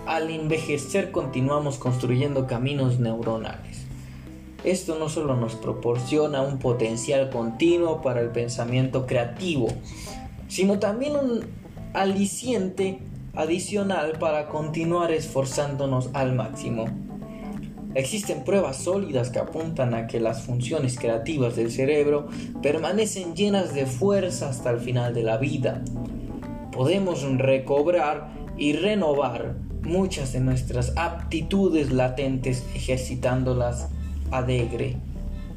[0.08, 3.86] al envejecer continuamos construyendo caminos neuronales.
[4.64, 9.68] Esto no solo nos proporciona un potencial continuo para el pensamiento creativo,
[10.48, 11.46] sino también un
[11.94, 13.00] aliciente
[13.36, 16.86] adicional para continuar esforzándonos al máximo.
[17.94, 22.28] Existen pruebas sólidas que apuntan a que las funciones creativas del cerebro
[22.62, 25.84] permanecen llenas de fuerza hasta el final de la vida.
[26.72, 33.88] Podemos recobrar y renovar muchas de nuestras aptitudes latentes ejercitándolas
[34.32, 34.98] adegre,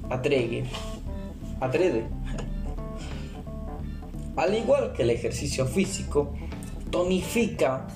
[0.09, 0.65] atregue,
[1.61, 2.05] atrede.
[4.37, 6.33] Al igual que el ejercicio físico,
[6.91, 7.89] tonifica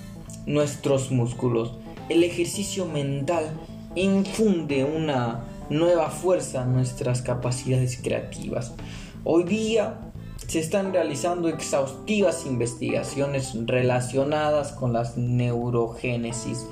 [0.47, 1.78] nuestros músculos.
[2.09, 3.51] El ejercicio mental
[3.95, 8.74] infunde una nueva fuerza a nuestras capacidades creativas.
[9.22, 10.12] Hoy día
[10.47, 16.66] se están realizando exhaustivas investigaciones relacionadas con las neurogénesis,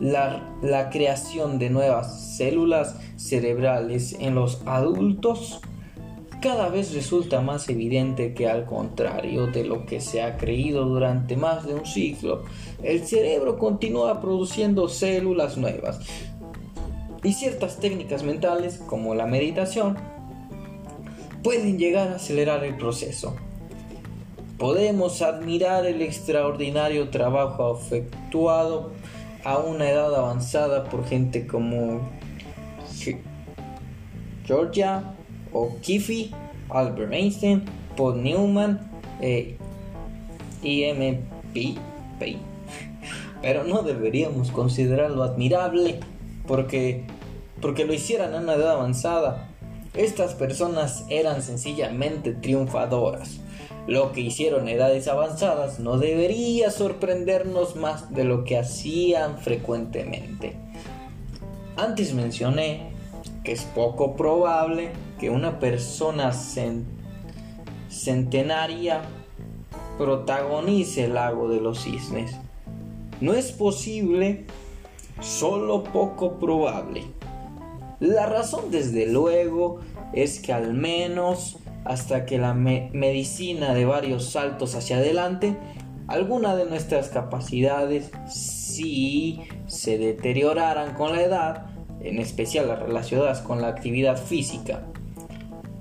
[0.00, 5.60] la, la, creación de nuevas células cerebrales en los adultos
[6.40, 11.36] cada vez resulta más evidente que al contrario de lo que se ha creído durante
[11.36, 12.44] más de un siglo,
[12.82, 15.98] el cerebro continúa produciendo células nuevas
[17.22, 19.96] y ciertas técnicas mentales como la meditación
[21.46, 23.36] pueden llegar a acelerar el proceso.
[24.58, 28.90] Podemos admirar el extraordinario trabajo efectuado
[29.44, 32.00] a una edad avanzada por gente como
[34.44, 35.14] Georgia
[35.52, 36.30] O'Keeffe,
[36.68, 37.62] Albert Einstein,
[37.96, 38.80] Paul Newman
[39.20, 39.56] e
[40.64, 41.78] IMP.
[43.40, 46.00] Pero no deberíamos considerarlo admirable
[46.48, 47.04] porque,
[47.62, 49.45] porque lo hicieran a una edad avanzada.
[49.96, 53.40] Estas personas eran sencillamente triunfadoras.
[53.86, 60.56] Lo que hicieron edades avanzadas no debería sorprendernos más de lo que hacían frecuentemente.
[61.76, 62.90] Antes mencioné
[63.42, 66.32] que es poco probable que una persona
[67.88, 69.02] centenaria
[69.96, 72.36] protagonice el lago de los cisnes.
[73.20, 74.44] No es posible,
[75.20, 77.04] solo poco probable.
[78.00, 79.80] La razón, desde luego,
[80.12, 85.56] es que al menos hasta que la medicina de varios saltos hacia adelante,
[86.08, 91.66] alguna de nuestras capacidades sí se deterioraran con la edad,
[92.00, 94.84] en especial las relacionadas con la actividad física.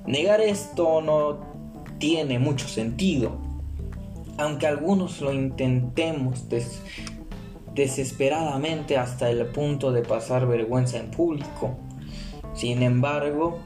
[0.06, 1.40] Negar esto no
[1.98, 3.38] tiene mucho sentido,
[4.38, 6.46] aunque algunos lo intentemos
[7.74, 11.78] desesperadamente hasta el punto de pasar vergüenza en público.
[12.56, 13.60] Sin embargo,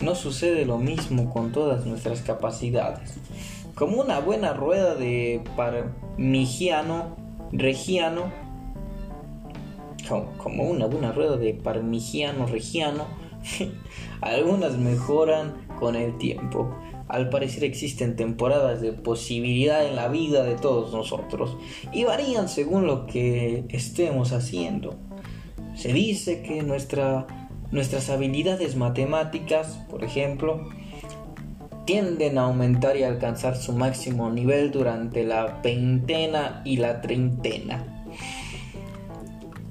[0.00, 3.14] no sucede lo mismo con todas nuestras capacidades.
[3.74, 7.16] Como una buena rueda de parmigiano
[7.52, 8.30] regiano,
[10.38, 13.06] como una buena rueda de parmigiano regiano,
[14.20, 16.74] algunas mejoran con el tiempo.
[17.08, 21.56] Al parecer existen temporadas de posibilidad en la vida de todos nosotros
[21.92, 24.94] y varían según lo que estemos haciendo.
[25.74, 27.26] Se dice que nuestra,
[27.72, 30.68] nuestras habilidades matemáticas, por ejemplo,
[31.86, 38.04] tienden a aumentar y alcanzar su máximo nivel durante la veintena y la treintena.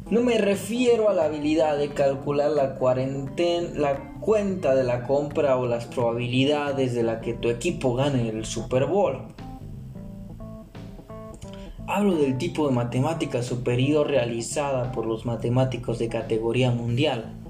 [0.10, 2.76] No me refiero a la habilidad de calcular la,
[3.76, 8.44] la cuenta de la compra o las probabilidades de la que tu equipo gane el
[8.44, 9.20] Super Bowl.
[11.88, 17.41] Hablo del tipo de matemática superior realizada por los matemáticos de categoría mundial,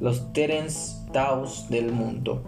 [0.00, 2.42] los Terence Taus del mundo.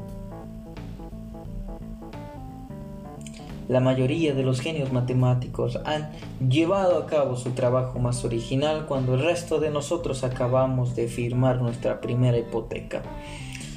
[3.68, 6.10] La mayoría de los genios matemáticos han
[6.48, 11.60] llevado a cabo su trabajo más original cuando el resto de nosotros acabamos de firmar
[11.60, 13.02] nuestra primera hipoteca.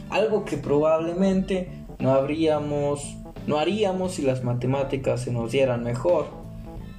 [0.09, 1.69] Algo que probablemente
[1.99, 3.17] no habríamos
[3.47, 6.25] no haríamos si las matemáticas se nos dieran mejor.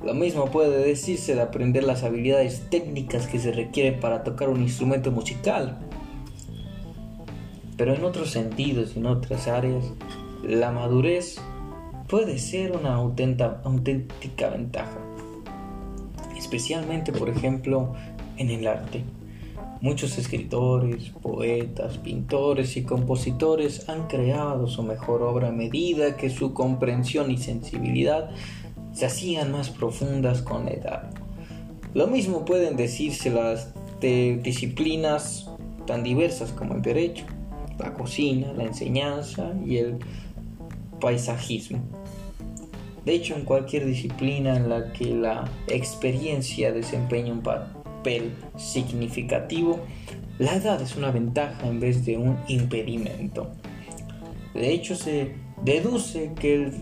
[0.05, 4.62] Lo mismo puede decirse de aprender las habilidades técnicas que se requieren para tocar un
[4.62, 5.86] instrumento musical.
[7.77, 9.85] Pero en otros sentidos y en otras áreas,
[10.43, 11.39] la madurez
[12.09, 14.99] puede ser una auténtica ventaja,
[16.37, 17.95] especialmente por ejemplo
[18.37, 19.03] en el arte.
[19.81, 26.55] Muchos escritores, poetas, pintores y compositores han creado su mejor obra a medida que su
[26.55, 28.31] comprensión y sensibilidad
[28.93, 31.11] se hacían más profundas con la edad.
[31.93, 35.51] Lo mismo pueden decirse las de disciplinas
[35.87, 37.24] tan diversas como el derecho,
[37.79, 39.99] la cocina, la enseñanza y el
[41.01, 41.81] paisajismo.
[43.05, 49.79] De hecho, en cualquier disciplina en la que la experiencia desempeña un papel significativo,
[50.39, 53.53] la edad es una ventaja en vez de un impedimento.
[54.55, 56.72] De hecho, se deduce que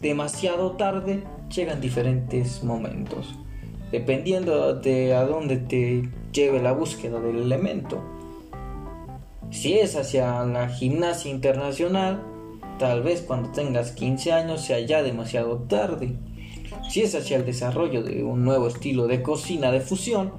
[0.00, 1.24] demasiado tarde
[1.54, 3.34] llega en diferentes momentos,
[3.90, 8.15] dependiendo de a dónde te lleve la búsqueda del elemento.
[9.50, 12.22] Si es hacia la gimnasia internacional,
[12.78, 16.18] Tal vez cuando tengas 15 años sea ya demasiado tarde.
[16.90, 20.32] Si es hacia el desarrollo de un nuevo estilo de cocina de fusión,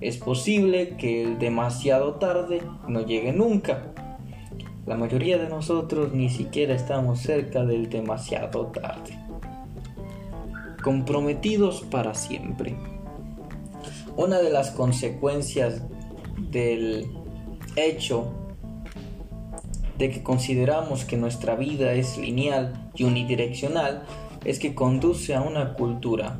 [0.00, 3.92] es posible que el demasiado tarde no llegue nunca.
[4.86, 9.18] La mayoría de nosotros ni siquiera estamos cerca del demasiado tarde.
[10.82, 12.76] Comprometidos para siempre.
[14.16, 15.82] Una de las consecuencias
[16.50, 17.10] del
[17.76, 18.43] hecho
[19.98, 24.02] de que consideramos que nuestra vida es lineal y unidireccional
[24.44, 26.38] es que conduce a una cultura.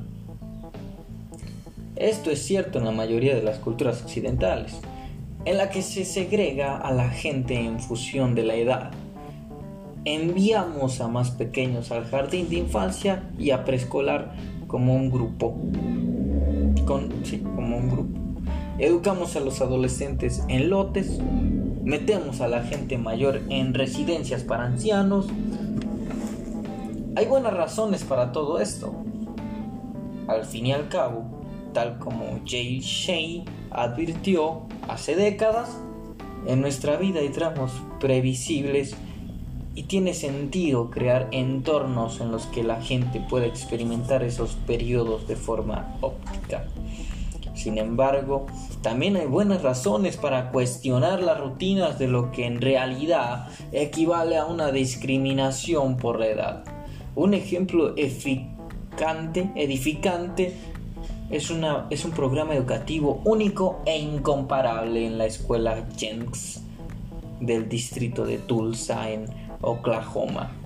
[1.97, 4.75] Esto es cierto en la mayoría de las culturas occidentales,
[5.45, 8.91] en la que se segrega a la gente en función de la edad.
[10.05, 14.35] Enviamos a más pequeños al jardín de infancia y a preescolar
[14.67, 15.57] como un grupo.
[17.23, 18.21] sí, como un grupo.
[18.79, 21.21] Educamos a los adolescentes en lotes
[21.85, 25.27] metemos a la gente mayor en residencias para ancianos.
[27.17, 28.95] Hay buenas razones para todo esto.
[30.27, 31.25] Al fin y al cabo,
[31.73, 35.79] tal como Jay Shea advirtió hace décadas,
[36.47, 38.97] en nuestra vida hay tramos previsibles
[39.75, 45.37] y tiene sentido crear entornos en los que la gente pueda experimentar esos periodos de
[45.37, 46.65] forma óptica.
[47.65, 48.47] Sin embargo,
[48.83, 54.45] también hay buenas razones para cuestionar las rutinas de lo que en realidad equivale a
[54.45, 56.65] una discriminación por la edad.
[57.15, 59.49] Un ejemplo edificante
[61.31, 66.61] es, una, es un programa educativo único e incomparable en la escuela Jenks
[67.41, 69.25] del distrito de Tulsa en
[69.63, 70.64] Oklahoma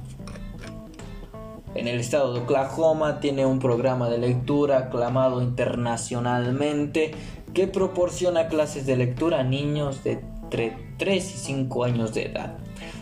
[1.79, 7.13] en el estado de Oklahoma tiene un programa de lectura aclamado internacionalmente
[7.55, 12.57] que proporciona clases de lectura a niños de entre 3 y 5 años de edad.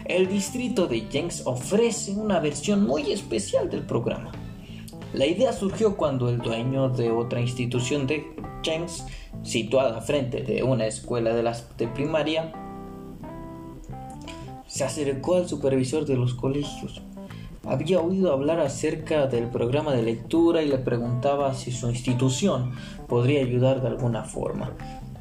[0.04, 4.32] El distrito de Jenks ofrece una versión muy especial del programa.
[5.12, 8.26] La idea surgió cuando el dueño de otra institución de
[8.64, 9.06] Jenks,
[9.44, 12.52] situada frente de una escuela de, primaria,
[14.66, 17.00] se acercó al supervisor de los colegios
[17.66, 22.72] había oído hablar acerca del programa de lectura y le preguntaba si su institución
[23.08, 24.72] podría ayudar de alguna forma.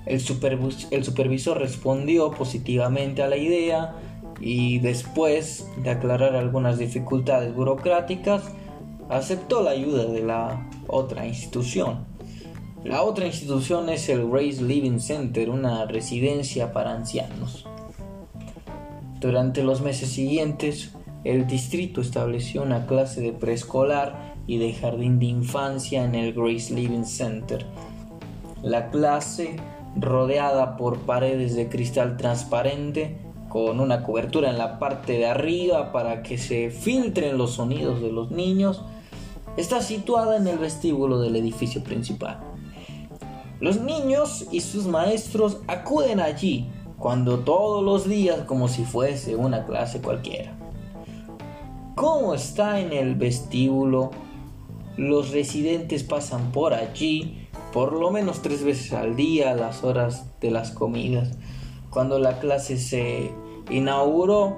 [0.05, 3.95] El, supervisor respondió positivamente a la idea
[4.39, 8.43] y después de aclarar algunas dificultades burocráticas,
[9.09, 12.05] aceptó la ayuda de la otra institución.
[12.83, 17.65] La otra institución es el Grace Living Center, una residencia para ancianos.
[19.19, 20.91] Durante los meses siguientes,
[21.26, 26.71] el distrito estableció una clase de preescolar y de jardín de infancia en el Grace
[26.71, 27.65] Living Center.
[28.61, 29.55] La clase,
[29.95, 33.17] rodeada por paredes de cristal transparente,
[33.49, 38.11] con una cobertura en la parte de arriba para que se filtren los sonidos de
[38.11, 38.84] los niños,
[39.57, 42.39] está situada en el vestíbulo del edificio principal.
[43.59, 46.69] Los niños y sus maestros acuden allí
[46.99, 50.55] cuando todos los días como si fuese una clase cualquiera.
[51.95, 54.11] Como está en el vestíbulo,
[54.97, 60.25] los residentes pasan por allí por lo menos tres veces al día a las horas
[60.41, 61.37] de las comidas.
[61.89, 63.31] Cuando la clase se
[63.69, 64.57] inauguró,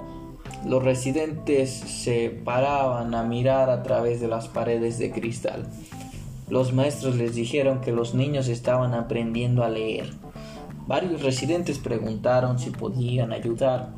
[0.65, 5.67] los residentes se paraban a mirar a través de las paredes de cristal.
[6.49, 10.11] Los maestros les dijeron que los niños estaban aprendiendo a leer.
[10.87, 13.89] Varios residentes preguntaron si podían ayudar.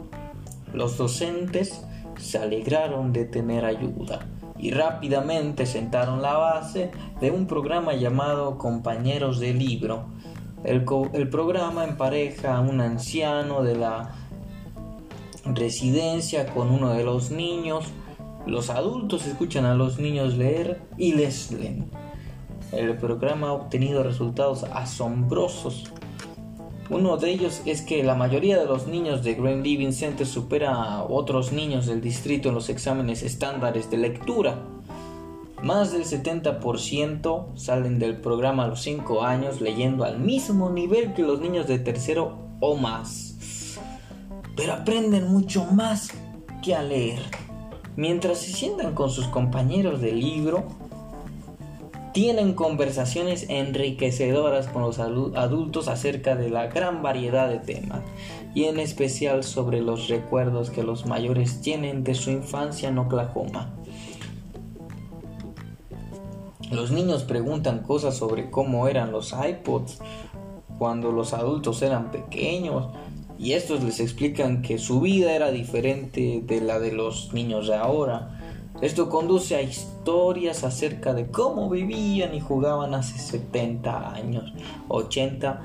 [0.74, 1.86] Los docentes
[2.20, 4.28] se alegraron de tener ayuda
[4.60, 6.92] y rápidamente sentaron la base
[7.22, 10.06] de un programa llamado Compañeros de Libro.
[10.66, 14.14] El, programa empareja a un anciano de la
[15.46, 17.86] residencia con uno de los niños.
[18.46, 21.90] Los adultos escuchan a los niños leer y les leen.
[22.74, 25.86] El programa ha obtenido resultados asombrosos.
[26.90, 30.74] Uno de ellos es que la mayoría de los niños de Green Living Center supera
[30.74, 34.60] a otros niños del distrito en los exámenes estándares de lectura.
[35.62, 41.22] Más del 70% salen del programa a los 5 años leyendo al mismo nivel que
[41.22, 43.30] los niños de tercero o más
[44.60, 46.10] pero aprenden mucho más
[46.62, 47.22] que a leer.
[47.96, 50.68] Mientras se sientan con sus compañeros de libro,
[52.20, 58.02] tienen conversaciones enriquecedoras con los adultos acerca de la gran variedad de temas
[58.54, 63.74] y en especial sobre los recuerdos que los mayores tienen de su infancia en Oklahoma.
[66.70, 70.00] Los niños preguntan cosas sobre cómo eran los iPods
[70.78, 72.88] cuando los adultos eran pequeños,
[73.38, 77.76] y estos les explican que su vida era diferente de la de los niños de
[77.76, 78.39] ahora.
[78.82, 84.54] Esto conduce a historias acerca de cómo vivían y jugaban hace 70 años,
[84.88, 85.62] 80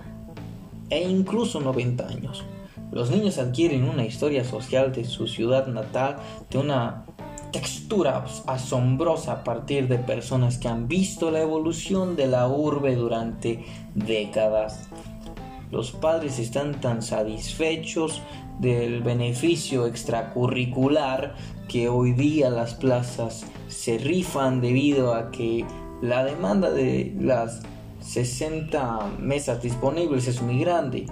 [0.90, 2.44] e incluso 90 años.
[2.90, 6.16] Los niños adquieren una historia social de su ciudad natal
[6.50, 7.04] de una
[7.52, 13.64] textura asombrosa a partir de personas que han visto la evolución de la urbe durante
[13.94, 14.88] décadas.
[15.70, 18.22] Los padres están tan satisfechos
[18.58, 21.34] del beneficio extracurricular
[21.74, 25.64] que hoy día las plazas se rifan debido a que
[26.02, 27.62] la demanda de las
[27.98, 31.06] 60 mesas disponibles es muy grande.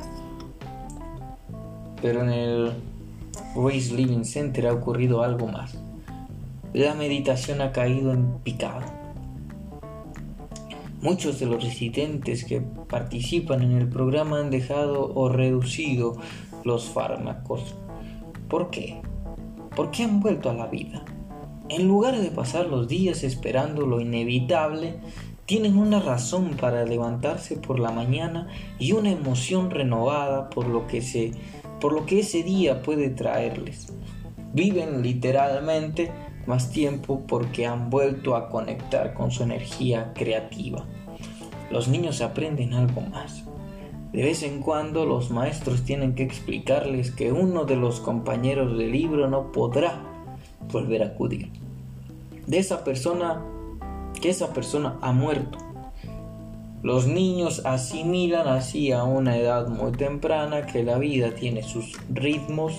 [2.01, 2.73] Pero en el
[3.57, 5.77] Race Living Center ha ocurrido algo más.
[6.73, 8.87] La meditación ha caído en picado
[11.01, 16.19] Muchos de los residentes que participan en el programa han dejado o reducido
[16.63, 17.75] los fármacos.
[18.49, 19.03] ¿Por qué?
[19.77, 21.05] ¿Por qué han vuelto a la vida?
[21.71, 24.97] En lugar de pasar los días esperando lo inevitable,
[25.47, 28.49] tienen una razón para levantarse por la mañana
[28.79, 31.33] y una emoción renovada por lo que se
[31.81, 33.93] por lo que ese día puede traerles.
[34.53, 36.13] Viven literalmente
[36.47, 40.87] más tiempo porque han vuelto a conectar con su energía creativa.
[41.71, 43.45] Los niños aprenden algo más.
[44.13, 48.93] De vez en cuando los maestros tienen que explicarles que uno de los compañeros del
[48.93, 50.03] libro no podrá
[50.71, 51.51] volver a acudir.
[52.47, 53.43] De esa persona,
[54.21, 55.59] que esa persona ha muerto.
[56.83, 62.75] Los niños asimilan así a una edad muy temprana que la vida tiene sus ritmos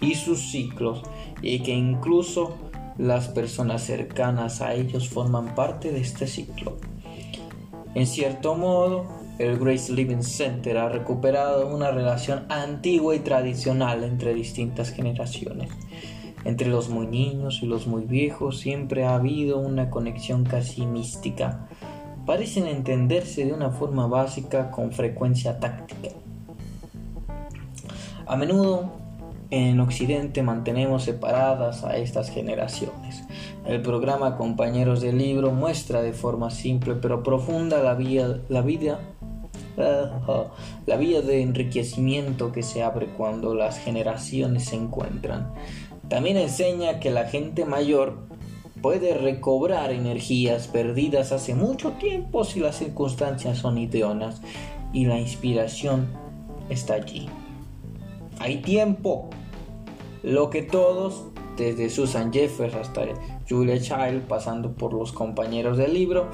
[0.00, 1.02] y sus ciclos
[1.42, 2.54] y que incluso
[2.98, 6.76] las personas cercanas a ellos forman parte de este ciclo.
[7.94, 14.34] En cierto modo, el Grace Living Center ha recuperado una relación antigua y tradicional entre
[14.34, 15.70] distintas generaciones.
[16.44, 21.68] Entre los muy niños y los muy viejos siempre ha habido una conexión casi mística.
[22.26, 26.08] Parecen entenderse de una forma básica con frecuencia táctica.
[28.26, 28.92] A menudo
[29.50, 33.24] en Occidente mantenemos separadas a estas generaciones.
[33.64, 39.00] El programa Compañeros del Libro muestra de forma simple pero profunda la vía, la vida
[39.78, 45.52] la vía de enriquecimiento que se abre cuando las generaciones se encuentran.
[46.08, 48.26] También enseña que la gente mayor
[48.82, 54.40] puede recobrar energías perdidas hace mucho tiempo si las circunstancias son idóneas
[54.92, 56.08] y la inspiración
[56.68, 57.28] está allí.
[58.38, 59.30] Hay tiempo
[60.22, 61.26] Lo que todos,
[61.56, 63.02] desde Susan Jeffers hasta
[63.48, 66.26] Julia Child, pasando por los compañeros del libro,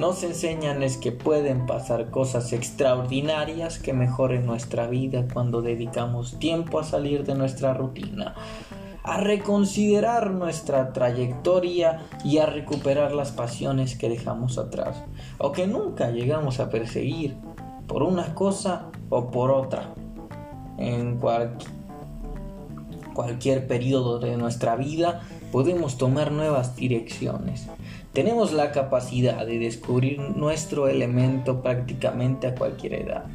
[0.00, 6.78] nos enseñan es que pueden pasar cosas extraordinarias que mejoren nuestra vida cuando dedicamos tiempo
[6.78, 8.34] a salir de nuestra rutina,
[9.04, 15.04] a reconsiderar nuestra trayectoria y a recuperar las pasiones que dejamos atrás
[15.36, 17.36] o que nunca llegamos a perseguir
[17.86, 19.92] por una cosa o por otra
[20.78, 21.20] en
[23.12, 25.20] cualquier periodo de nuestra vida
[25.52, 27.68] podemos tomar nuevas direcciones.
[28.12, 33.26] Tenemos la capacidad de descubrir nuestro elemento prácticamente a cualquier edad.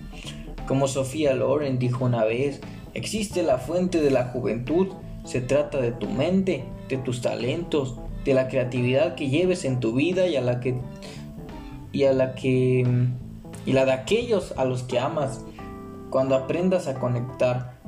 [0.67, 2.59] Como Sofía Loren dijo una vez,
[2.93, 4.87] existe la fuente de la juventud,
[5.23, 7.95] se trata de tu mente, de tus talentos,
[8.25, 10.75] de la creatividad que lleves en tu vida y a la que
[11.91, 12.85] y a la que
[13.65, 15.45] y la de aquellos a los que amas.
[16.09, 17.79] Cuando aprendas a conectar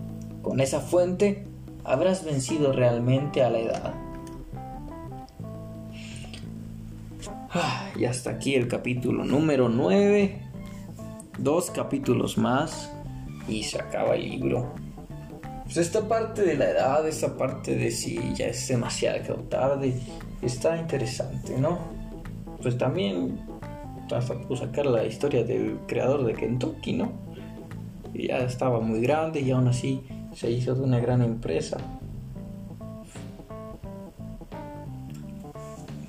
[0.41, 1.47] con esa fuente,
[1.83, 4.06] habrás vencido realmente a la edad.
[7.95, 10.41] Y hasta aquí el capítulo número 9.
[11.37, 12.91] Dos capítulos más
[13.47, 14.73] y se acaba el libro.
[15.63, 19.93] Pues esta parte de la edad, esta parte de si ya es demasiado tarde,
[20.41, 21.79] está interesante, ¿no?
[22.61, 23.39] Pues también
[24.15, 27.11] hasta pudo sacar la historia del creador de Kentucky, ¿no?
[28.13, 30.01] Ya estaba muy grande y aún así
[30.33, 31.77] se hizo de una gran empresa.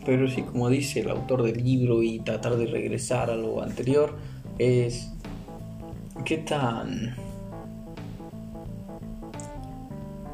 [0.09, 4.16] Pero sí, como dice el autor del libro y tratar de regresar a lo anterior,
[4.59, 5.12] es
[6.24, 7.14] qué tan...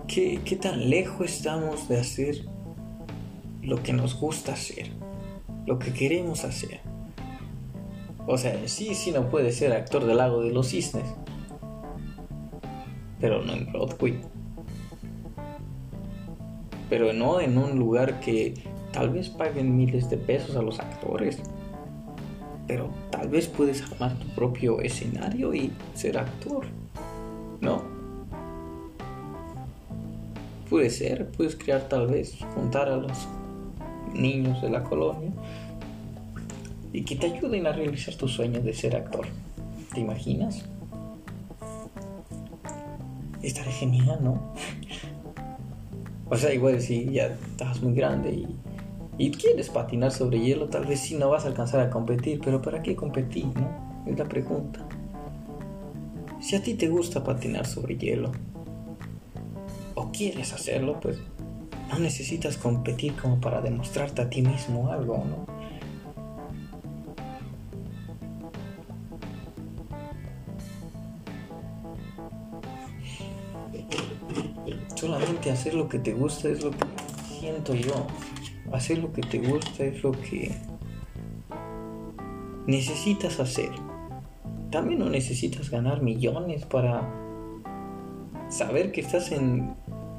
[0.06, 2.44] ¿Qué, qué tan lejos estamos de hacer
[3.62, 4.92] lo que nos gusta hacer,
[5.66, 6.78] lo que queremos hacer.
[8.28, 11.16] O sea, sí, sí no puede ser actor del lago de los cisnes,
[13.20, 14.20] pero no en Broadway.
[16.88, 21.38] Pero no en un lugar que Tal vez paguen miles de pesos a los actores,
[22.68, 26.66] pero tal vez puedes armar tu propio escenario y ser actor,
[27.60, 27.82] ¿no?
[30.70, 33.26] Puede ser, puedes crear tal vez, juntar a los
[34.14, 35.32] niños de la colonia
[36.92, 39.26] y que te ayuden a realizar tu sueño de ser actor.
[39.92, 40.64] ¿Te imaginas?
[43.42, 44.54] Estaría genial, ¿no?
[46.30, 48.46] o sea, igual si ya estás muy grande y
[49.16, 52.60] y quieres patinar sobre hielo, tal vez sí no vas a alcanzar a competir, pero
[52.60, 53.46] ¿para qué competir?
[53.46, 54.04] No?
[54.06, 54.86] Es la pregunta.
[56.40, 58.32] Si a ti te gusta patinar sobre hielo,
[59.94, 61.18] o quieres hacerlo, pues
[61.90, 65.54] no necesitas competir como para demostrarte a ti mismo algo, ¿no?
[74.96, 76.78] Solamente hacer lo que te gusta es lo que
[77.38, 78.06] siento yo
[78.76, 80.52] hacer lo que te gusta es lo que
[82.66, 83.70] necesitas hacer.
[84.70, 87.08] También no necesitas ganar millones para
[88.48, 89.74] saber que estás en,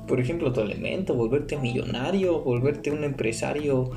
[0.08, 3.92] por ejemplo, tu elemento, volverte millonario, volverte un empresario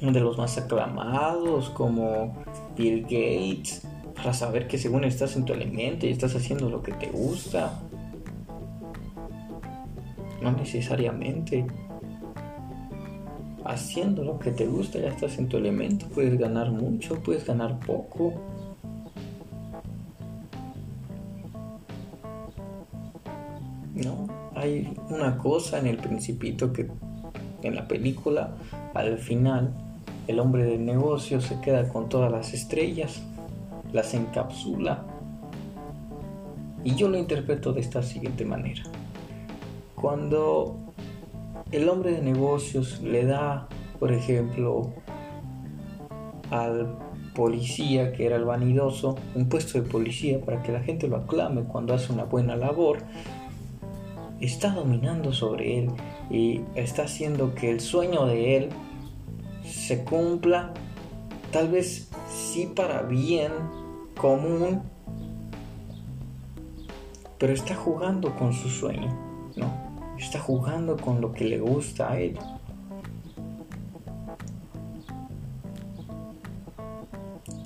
[0.00, 2.34] de los más aclamados como
[2.76, 6.92] Bill Gates, para saber que según estás en tu elemento y estás haciendo lo que
[6.92, 7.80] te gusta.
[10.42, 11.66] No necesariamente
[13.70, 17.78] haciendo lo que te gusta, ya estás en tu elemento, puedes ganar mucho, puedes ganar
[17.78, 18.34] poco.
[23.94, 26.90] No, hay una cosa en el principito que
[27.62, 28.56] en la película,
[28.94, 29.72] al final,
[30.26, 33.22] el hombre del negocio se queda con todas las estrellas,
[33.92, 35.04] las encapsula.
[36.82, 38.82] Y yo lo interpreto de esta siguiente manera.
[39.94, 40.89] Cuando
[41.72, 43.68] el hombre de negocios le da,
[43.98, 44.92] por ejemplo,
[46.50, 46.96] al
[47.34, 51.62] policía, que era el vanidoso, un puesto de policía para que la gente lo aclame
[51.62, 52.98] cuando hace una buena labor,
[54.40, 55.90] está dominando sobre él
[56.28, 58.68] y está haciendo que el sueño de él
[59.64, 60.72] se cumpla,
[61.52, 63.52] tal vez sí para bien
[64.16, 64.82] común,
[67.38, 69.29] pero está jugando con su sueño.
[70.20, 72.38] Está jugando con lo que le gusta a él.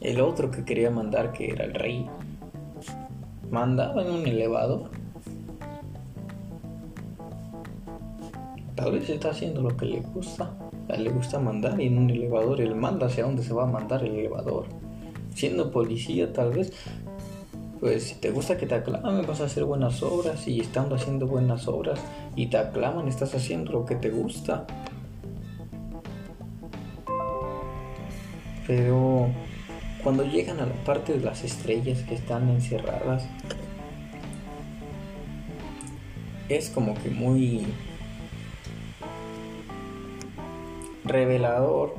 [0.01, 2.07] El otro que quería mandar, que era el rey,
[3.51, 4.91] mandaba en un elevador.
[8.75, 10.51] Tal vez está haciendo lo que le gusta.
[10.97, 14.05] Le gusta mandar y en un elevador él manda hacia dónde se va a mandar
[14.05, 14.67] el elevador.
[15.35, 16.73] Siendo policía tal vez
[17.85, 21.27] pues si te gusta que te aclamen, vas a hacer buenas obras y estando haciendo
[21.27, 22.01] buenas obras
[22.35, 24.67] y te aclaman, estás haciendo lo que te gusta.
[28.67, 29.29] Pero
[30.03, 33.29] cuando llegan a la parte de las estrellas que están encerradas,
[36.49, 37.67] es como que muy
[41.05, 41.97] revelador.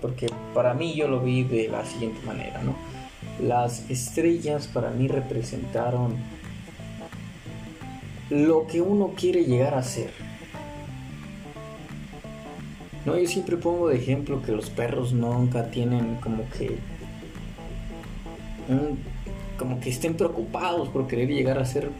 [0.00, 2.87] Porque para mí yo lo vi de la siguiente manera, ¿no?
[3.40, 6.16] Las estrellas para mí representaron
[8.30, 10.10] lo que uno quiere llegar a ser.
[13.06, 16.76] No, yo siempre pongo de ejemplo que los perros nunca tienen como que
[19.58, 21.90] como que estén preocupados por querer llegar a ser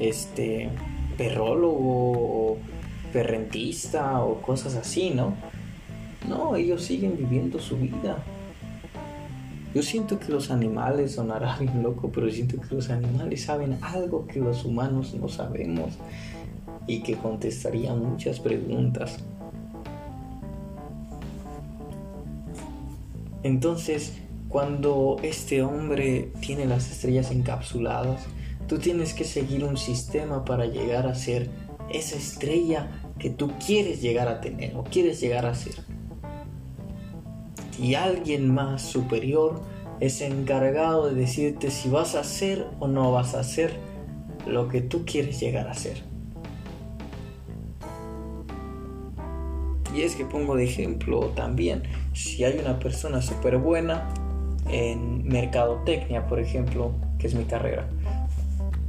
[0.00, 0.70] este
[1.18, 2.58] perrólogo o
[3.12, 5.34] perrentista o cosas así, ¿no?
[6.26, 8.24] No, ellos siguen viviendo su vida.
[9.78, 14.26] Yo siento que los animales sonará bien loco, pero siento que los animales saben algo
[14.26, 15.92] que los humanos no sabemos
[16.88, 19.18] y que contestarían muchas preguntas.
[23.44, 24.14] Entonces,
[24.48, 28.22] cuando este hombre tiene las estrellas encapsuladas,
[28.66, 31.50] tú tienes que seguir un sistema para llegar a ser
[31.88, 35.74] esa estrella que tú quieres llegar a tener o quieres llegar a ser
[37.78, 39.60] y alguien más superior
[40.00, 43.72] es encargado de decirte si vas a hacer o no vas a hacer
[44.46, 46.02] lo que tú quieres llegar a ser.
[49.94, 54.08] Y es que pongo de ejemplo también, si hay una persona súper buena
[54.70, 57.88] en mercadotecnia, por ejemplo, que es mi carrera,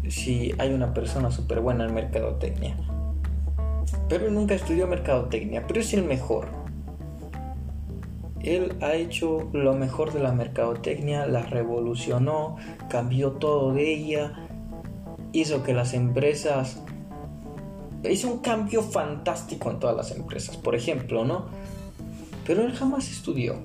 [0.07, 2.75] si hay una persona súper buena en mercadotecnia,
[4.07, 6.47] pero nunca estudió mercadotecnia, pero es el mejor,
[8.43, 12.57] él ha hecho lo mejor de la mercadotecnia, la revolucionó,
[12.89, 14.47] cambió todo de ella,
[15.33, 16.81] hizo que las empresas...
[18.09, 21.47] Hizo un cambio fantástico en todas las empresas, por ejemplo, ¿no?
[22.47, 23.57] Pero él jamás estudió.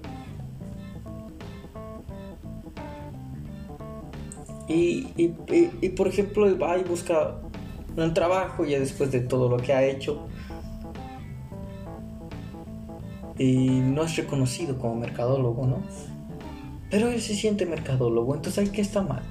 [4.67, 7.37] Y, y, por ejemplo, va y busca
[7.97, 10.27] un trabajo ya después de todo lo que ha hecho
[13.39, 15.83] y no es reconocido como mercadólogo, ¿no?
[16.91, 19.23] Pero él se siente mercadólogo, entonces hay que está mal.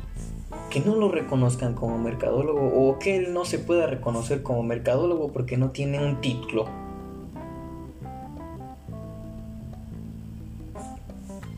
[0.70, 5.32] Que no lo reconozcan como mercadólogo o que él no se pueda reconocer como mercadólogo
[5.32, 6.66] porque no tiene un título.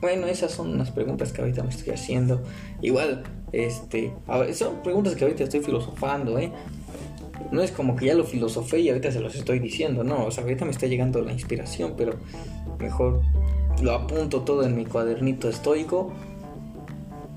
[0.02, 2.43] Bueno, esas son las preguntas que ahorita me estoy haciendo.
[2.82, 4.14] Igual, este,
[4.54, 6.52] son preguntas que ahorita estoy filosofando, ¿eh?
[7.51, 10.31] No es como que ya lo filosofé y ahorita se los estoy diciendo, no, o
[10.31, 12.13] sea, ahorita me está llegando la inspiración, pero
[12.79, 13.21] mejor
[13.81, 16.13] lo apunto todo en mi cuadernito estoico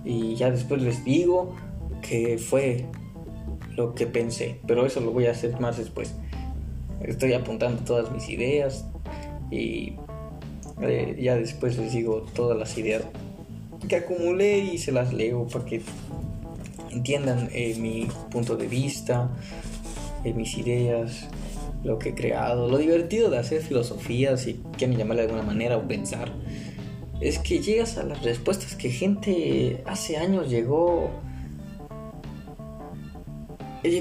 [0.05, 1.55] y ya después les digo
[2.03, 2.87] que fue
[3.77, 6.15] lo que pensé, pero eso lo voy a hacer más después.
[7.01, 8.85] Estoy apuntando todas mis ideas
[9.51, 9.95] y
[10.81, 13.03] eh, ya después les digo todas las ideas
[13.89, 15.83] que acumulé y se las leo para que
[16.91, 19.31] entiendan eh, mi punto de vista,
[20.25, 21.29] mis ideas,
[21.85, 22.69] lo que he creado.
[22.69, 26.33] Lo divertido de hacer filosofía, si quieren llamarla de alguna manera, o pensar,
[27.21, 31.11] es que llegas a las respuestas que gente hace años llegó.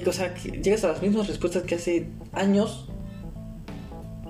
[0.06, 2.90] O sea, llegas a las mismas respuestas que hace años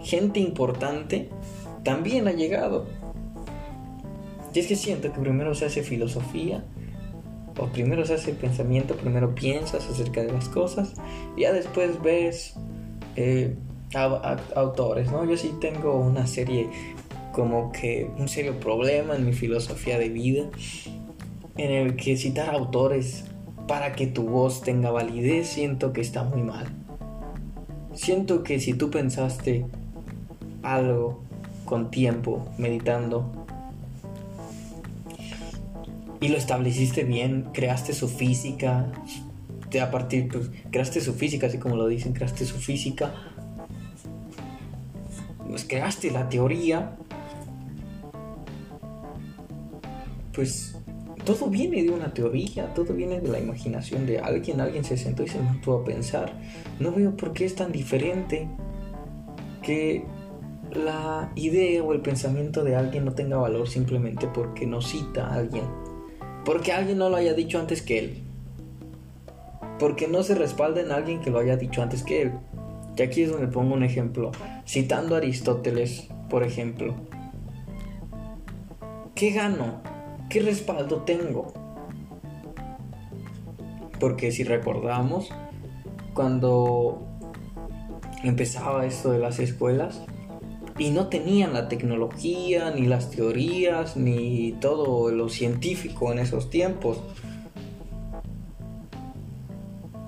[0.04, 1.30] gente importante
[1.84, 2.86] también ha llegado.
[4.54, 6.64] Y es que siento que primero se hace filosofía
[7.58, 10.94] o primero se hace pensamiento, primero piensas acerca de las cosas
[11.36, 12.56] y ya después ves
[13.16, 13.56] eh,
[14.56, 15.26] autores, ¿no?
[15.26, 16.70] Yo sí tengo una serie
[17.32, 20.50] como que un serio problema en mi filosofía de vida
[21.58, 23.26] en el que citar autores
[23.68, 26.68] para que tu voz tenga validez siento que está muy mal.
[27.94, 29.66] Siento que si tú pensaste
[30.62, 31.24] algo
[31.66, 33.46] con tiempo, meditando,
[36.20, 38.92] y lo estableciste bien, creaste su física,
[39.82, 43.14] a partir, pues, creaste su física, así como lo dicen, creaste su física,
[45.48, 46.98] pues creaste la teoría,
[50.34, 50.76] pues
[51.26, 55.24] todo viene de una teoría, todo viene de la imaginación de alguien, alguien se sentó
[55.24, 56.32] y se mantuvo a pensar.
[56.80, 58.48] No veo por qué es tan diferente
[59.62, 60.06] que
[60.72, 65.36] la idea o el pensamiento de alguien no tenga valor simplemente porque no cita a
[65.36, 65.64] alguien
[66.48, 68.24] porque alguien no lo haya dicho antes que él.
[69.80, 72.32] Porque no se respalda en alguien que lo haya dicho antes que él.
[72.96, 74.32] Y aquí es donde pongo un ejemplo.
[74.66, 76.96] Citando a Aristóteles, por ejemplo.
[79.14, 79.82] ¿Qué gano
[80.30, 81.52] ¿qué respaldo tengo?
[84.00, 85.28] Porque si recordamos,
[86.14, 87.06] cuando
[88.24, 90.06] empezaba esto de las escuelas,
[90.78, 97.00] y no tenían la tecnología, ni las teorías, ni todo lo científico en esos tiempos.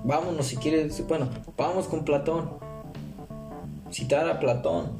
[0.04, 2.50] Vámonos si quieres, bueno, vamos con Platón.
[3.90, 4.92] Citar a Platón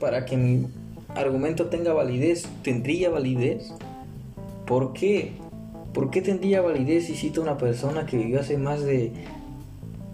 [0.00, 0.66] para que mi
[1.14, 3.72] argumento tenga validez, ¿tendría validez?
[4.66, 5.32] ¿Por qué?
[5.92, 9.12] ¿Por qué tendría validez si cito a una persona que vivió hace más de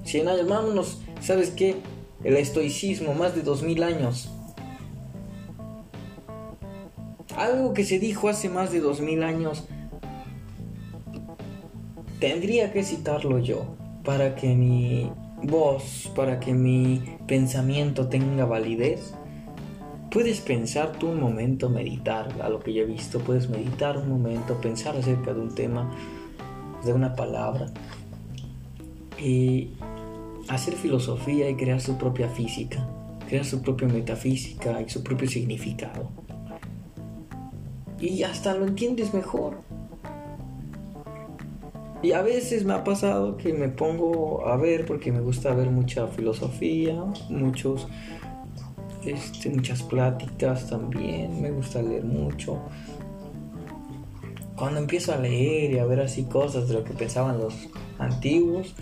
[0.05, 0.49] 100 años?
[0.49, 1.77] Vámonos, ¿sabes qué?
[2.23, 4.31] El estoicismo, más de 2000 años.
[7.37, 9.65] Algo que se dijo hace más de 2000 años,
[12.19, 13.65] tendría que citarlo yo
[14.05, 15.11] para que mi
[15.43, 19.15] voz, para que mi pensamiento tenga validez.
[20.11, 24.09] Puedes pensar tú un momento, meditar a lo que yo he visto, puedes meditar un
[24.09, 25.91] momento, pensar acerca de un tema,
[26.85, 27.67] de una palabra,
[29.19, 29.71] y
[30.49, 32.89] hacer filosofía y crear su propia física,
[33.29, 36.11] crear su propia metafísica y su propio significado
[38.01, 39.59] y hasta lo entiendes mejor.
[42.03, 45.71] Y a veces me ha pasado que me pongo a ver, porque me gusta ver
[45.71, 47.89] mucha filosofía, muchos,
[49.05, 52.59] este, muchas pláticas también, me gusta leer mucho.
[54.57, 57.69] Cuando empiezo a leer y a ver así cosas de lo que pensaban los
[57.99, 58.75] antiguos,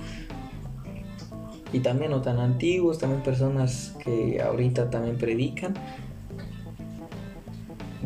[1.73, 5.74] y también no tan antiguos, también personas que ahorita también predican,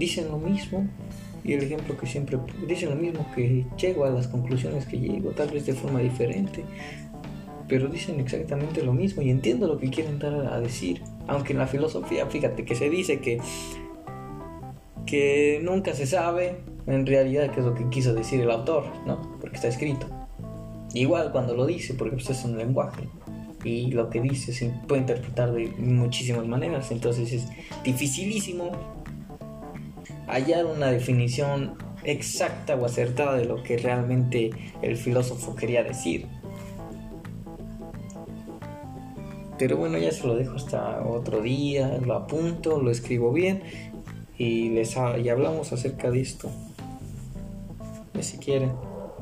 [0.02, 0.88] dicen lo mismo,
[1.44, 5.30] y el ejemplo que siempre dicen lo mismo que llego a las conclusiones que llego,
[5.30, 6.64] tal vez de forma diferente,
[7.68, 11.02] pero dicen exactamente lo mismo y entiendo lo que quieren dar a decir.
[11.28, 13.38] Aunque en la filosofía, fíjate que se dice que,
[15.06, 16.56] que nunca se sabe
[16.88, 19.38] en realidad qué es lo que quiso decir el autor, ¿no?
[19.40, 20.08] Porque está escrito.
[20.94, 23.08] Igual cuando lo dice, porque pues es un lenguaje
[23.64, 27.46] y lo que dice se puede interpretar de muchísimas maneras, entonces es
[27.84, 28.72] dificilísimo
[30.32, 34.50] hallar una definición exacta o acertada de lo que realmente
[34.80, 36.26] el filósofo quería decir.
[39.58, 43.62] Pero bueno, ya se lo dejo hasta otro día, lo apunto, lo escribo bien
[44.38, 46.50] y les y hablamos acerca de esto.
[48.20, 48.72] Si quieren,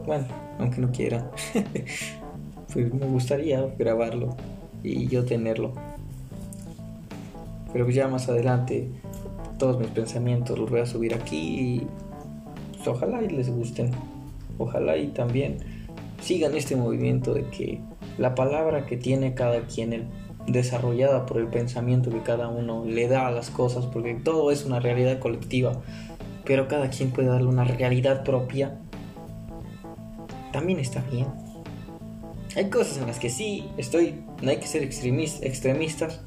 [0.06, 0.26] bueno,
[0.58, 1.30] aunque no quieran,
[2.72, 4.36] pues me gustaría grabarlo
[4.82, 5.72] y yo tenerlo.
[7.72, 8.88] Pero ya más adelante
[9.60, 11.86] todos mis pensamientos los voy a subir aquí y
[12.72, 13.90] pues, ojalá y les gusten.
[14.58, 15.58] Ojalá y también
[16.20, 17.80] sigan este movimiento de que
[18.18, 20.08] la palabra que tiene cada quien
[20.46, 24.64] desarrollada por el pensamiento que cada uno le da a las cosas, porque todo es
[24.64, 25.80] una realidad colectiva,
[26.44, 28.80] pero cada quien puede darle una realidad propia,
[30.52, 31.26] también está bien.
[32.56, 36.22] Hay cosas en las que sí estoy, no hay que ser extremistas,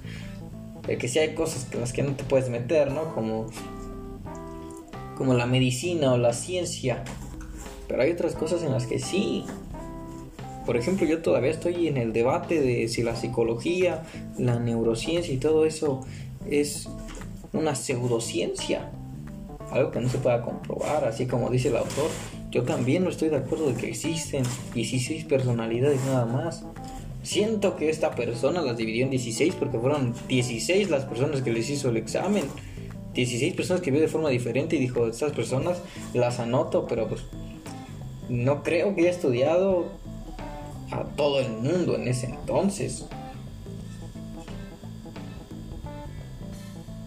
[0.88, 3.14] que sí hay cosas en las que no te puedes meter, ¿no?
[3.16, 3.48] Como,
[5.18, 7.04] como la medicina o la ciencia.
[7.88, 9.46] Pero hay otras cosas en las que sí.
[10.66, 14.04] Por ejemplo, yo todavía estoy en el debate de si la psicología,
[14.38, 16.06] la neurociencia y todo eso
[16.50, 16.88] es
[17.52, 18.90] una pseudociencia.
[19.72, 22.10] Algo que no se pueda comprobar, así como dice el autor.
[22.52, 24.44] Yo también no estoy de acuerdo de que existen
[24.76, 26.64] 16 personalidades nada más.
[27.24, 31.70] Siento que esta persona las dividió en 16 porque fueron 16 las personas que les
[31.70, 32.44] hizo el examen.
[33.14, 35.78] 16 personas que vio de forma diferente y dijo, estas personas
[36.14, 37.22] las anoto, pero pues
[38.28, 39.86] no creo que haya estudiado
[40.92, 43.06] a todo el mundo en ese entonces.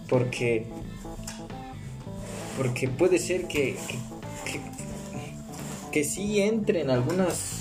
[0.08, 0.66] Porque
[2.56, 3.98] porque puede ser que que,
[4.50, 4.60] que,
[5.92, 7.55] que sí entren algunas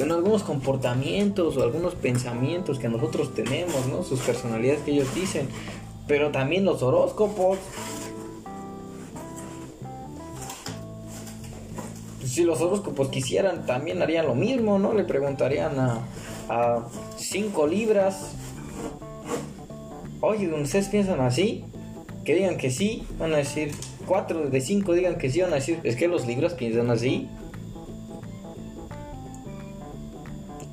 [0.00, 4.02] bueno, algunos comportamientos o algunos pensamientos que nosotros tenemos, ¿no?
[4.02, 5.46] Sus personalidades que ellos dicen,
[6.08, 7.58] pero también los horóscopos.
[12.24, 14.94] Si los horóscopos quisieran, también harían lo mismo, ¿no?
[14.94, 15.98] Le preguntarían a,
[16.48, 18.30] a cinco libras,
[20.22, 21.62] oye, ¿ustedes piensan así?
[22.24, 23.72] Que digan que sí, van a decir,
[24.06, 27.28] cuatro de cinco digan que sí, van a decir, es que los libros piensan así.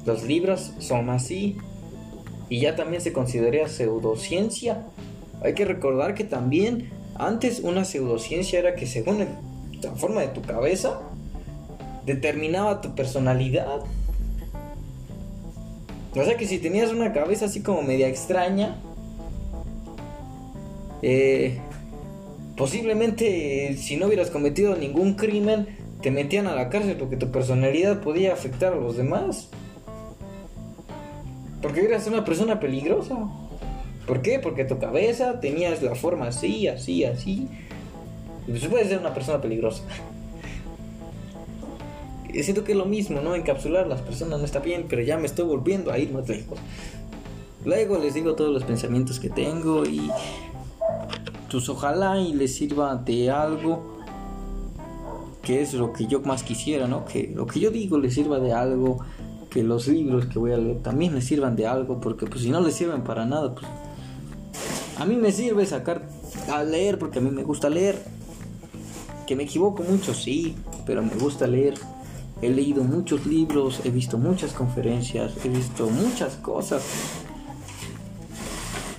[0.07, 1.57] Los libros son así.
[2.49, 4.85] Y ya también se considera pseudociencia.
[5.43, 9.25] Hay que recordar que también antes una pseudociencia era que según
[9.81, 11.01] la forma de tu cabeza
[12.05, 13.81] determinaba tu personalidad.
[16.15, 18.77] O sea que si tenías una cabeza así como media extraña,
[21.01, 21.59] eh,
[22.55, 25.67] posiblemente si no hubieras cometido ningún crimen,
[26.01, 29.49] te metían a la cárcel porque tu personalidad podía afectar a los demás.
[31.67, 33.27] Porque eras una persona peligrosa.
[34.05, 34.39] ¿Por qué?
[34.39, 37.49] Porque tu cabeza tenías la forma así, así, así.
[38.47, 39.83] Pues puedes ser una persona peligrosa.
[42.31, 43.35] Siento que es lo mismo, ¿no?
[43.35, 46.57] Encapsular las personas no está bien, pero ya me estoy volviendo a ir más lejos.
[47.65, 50.09] Luego les digo todos los pensamientos que tengo y
[51.51, 53.97] pues ojalá y les sirva de algo
[55.41, 57.03] que es lo que yo más quisiera, ¿no?
[57.03, 58.99] Que lo que yo digo les sirva de algo,
[59.57, 62.51] que los libros que voy a leer también les sirvan de algo, porque pues si
[62.51, 63.65] no les sirven para nada, pues
[64.99, 66.07] a mí me sirve sacar
[66.53, 67.97] a leer porque a mí me gusta leer.
[69.25, 70.53] Que me equivoco mucho, sí,
[70.85, 71.73] pero me gusta leer.
[72.39, 76.83] He leído muchos libros, he visto muchas conferencias, he visto muchas cosas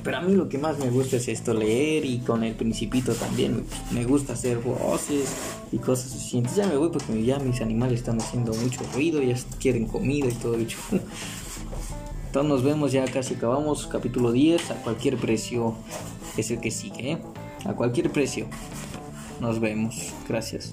[0.03, 3.13] pero a mí lo que más me gusta es esto, leer y con el principito
[3.15, 3.65] también.
[3.91, 5.35] Me gusta hacer voces
[5.73, 6.39] y cosas así.
[6.39, 10.29] Entonces ya me voy porque ya mis animales están haciendo mucho ruido, ya quieren comida
[10.29, 10.79] y todo hecho.
[12.27, 13.87] Entonces nos vemos, ya casi acabamos.
[13.87, 15.75] Capítulo 10, a cualquier precio
[16.37, 17.13] es el que sigue.
[17.13, 17.19] ¿eh?
[17.65, 18.47] A cualquier precio.
[19.41, 20.13] Nos vemos.
[20.29, 20.73] Gracias.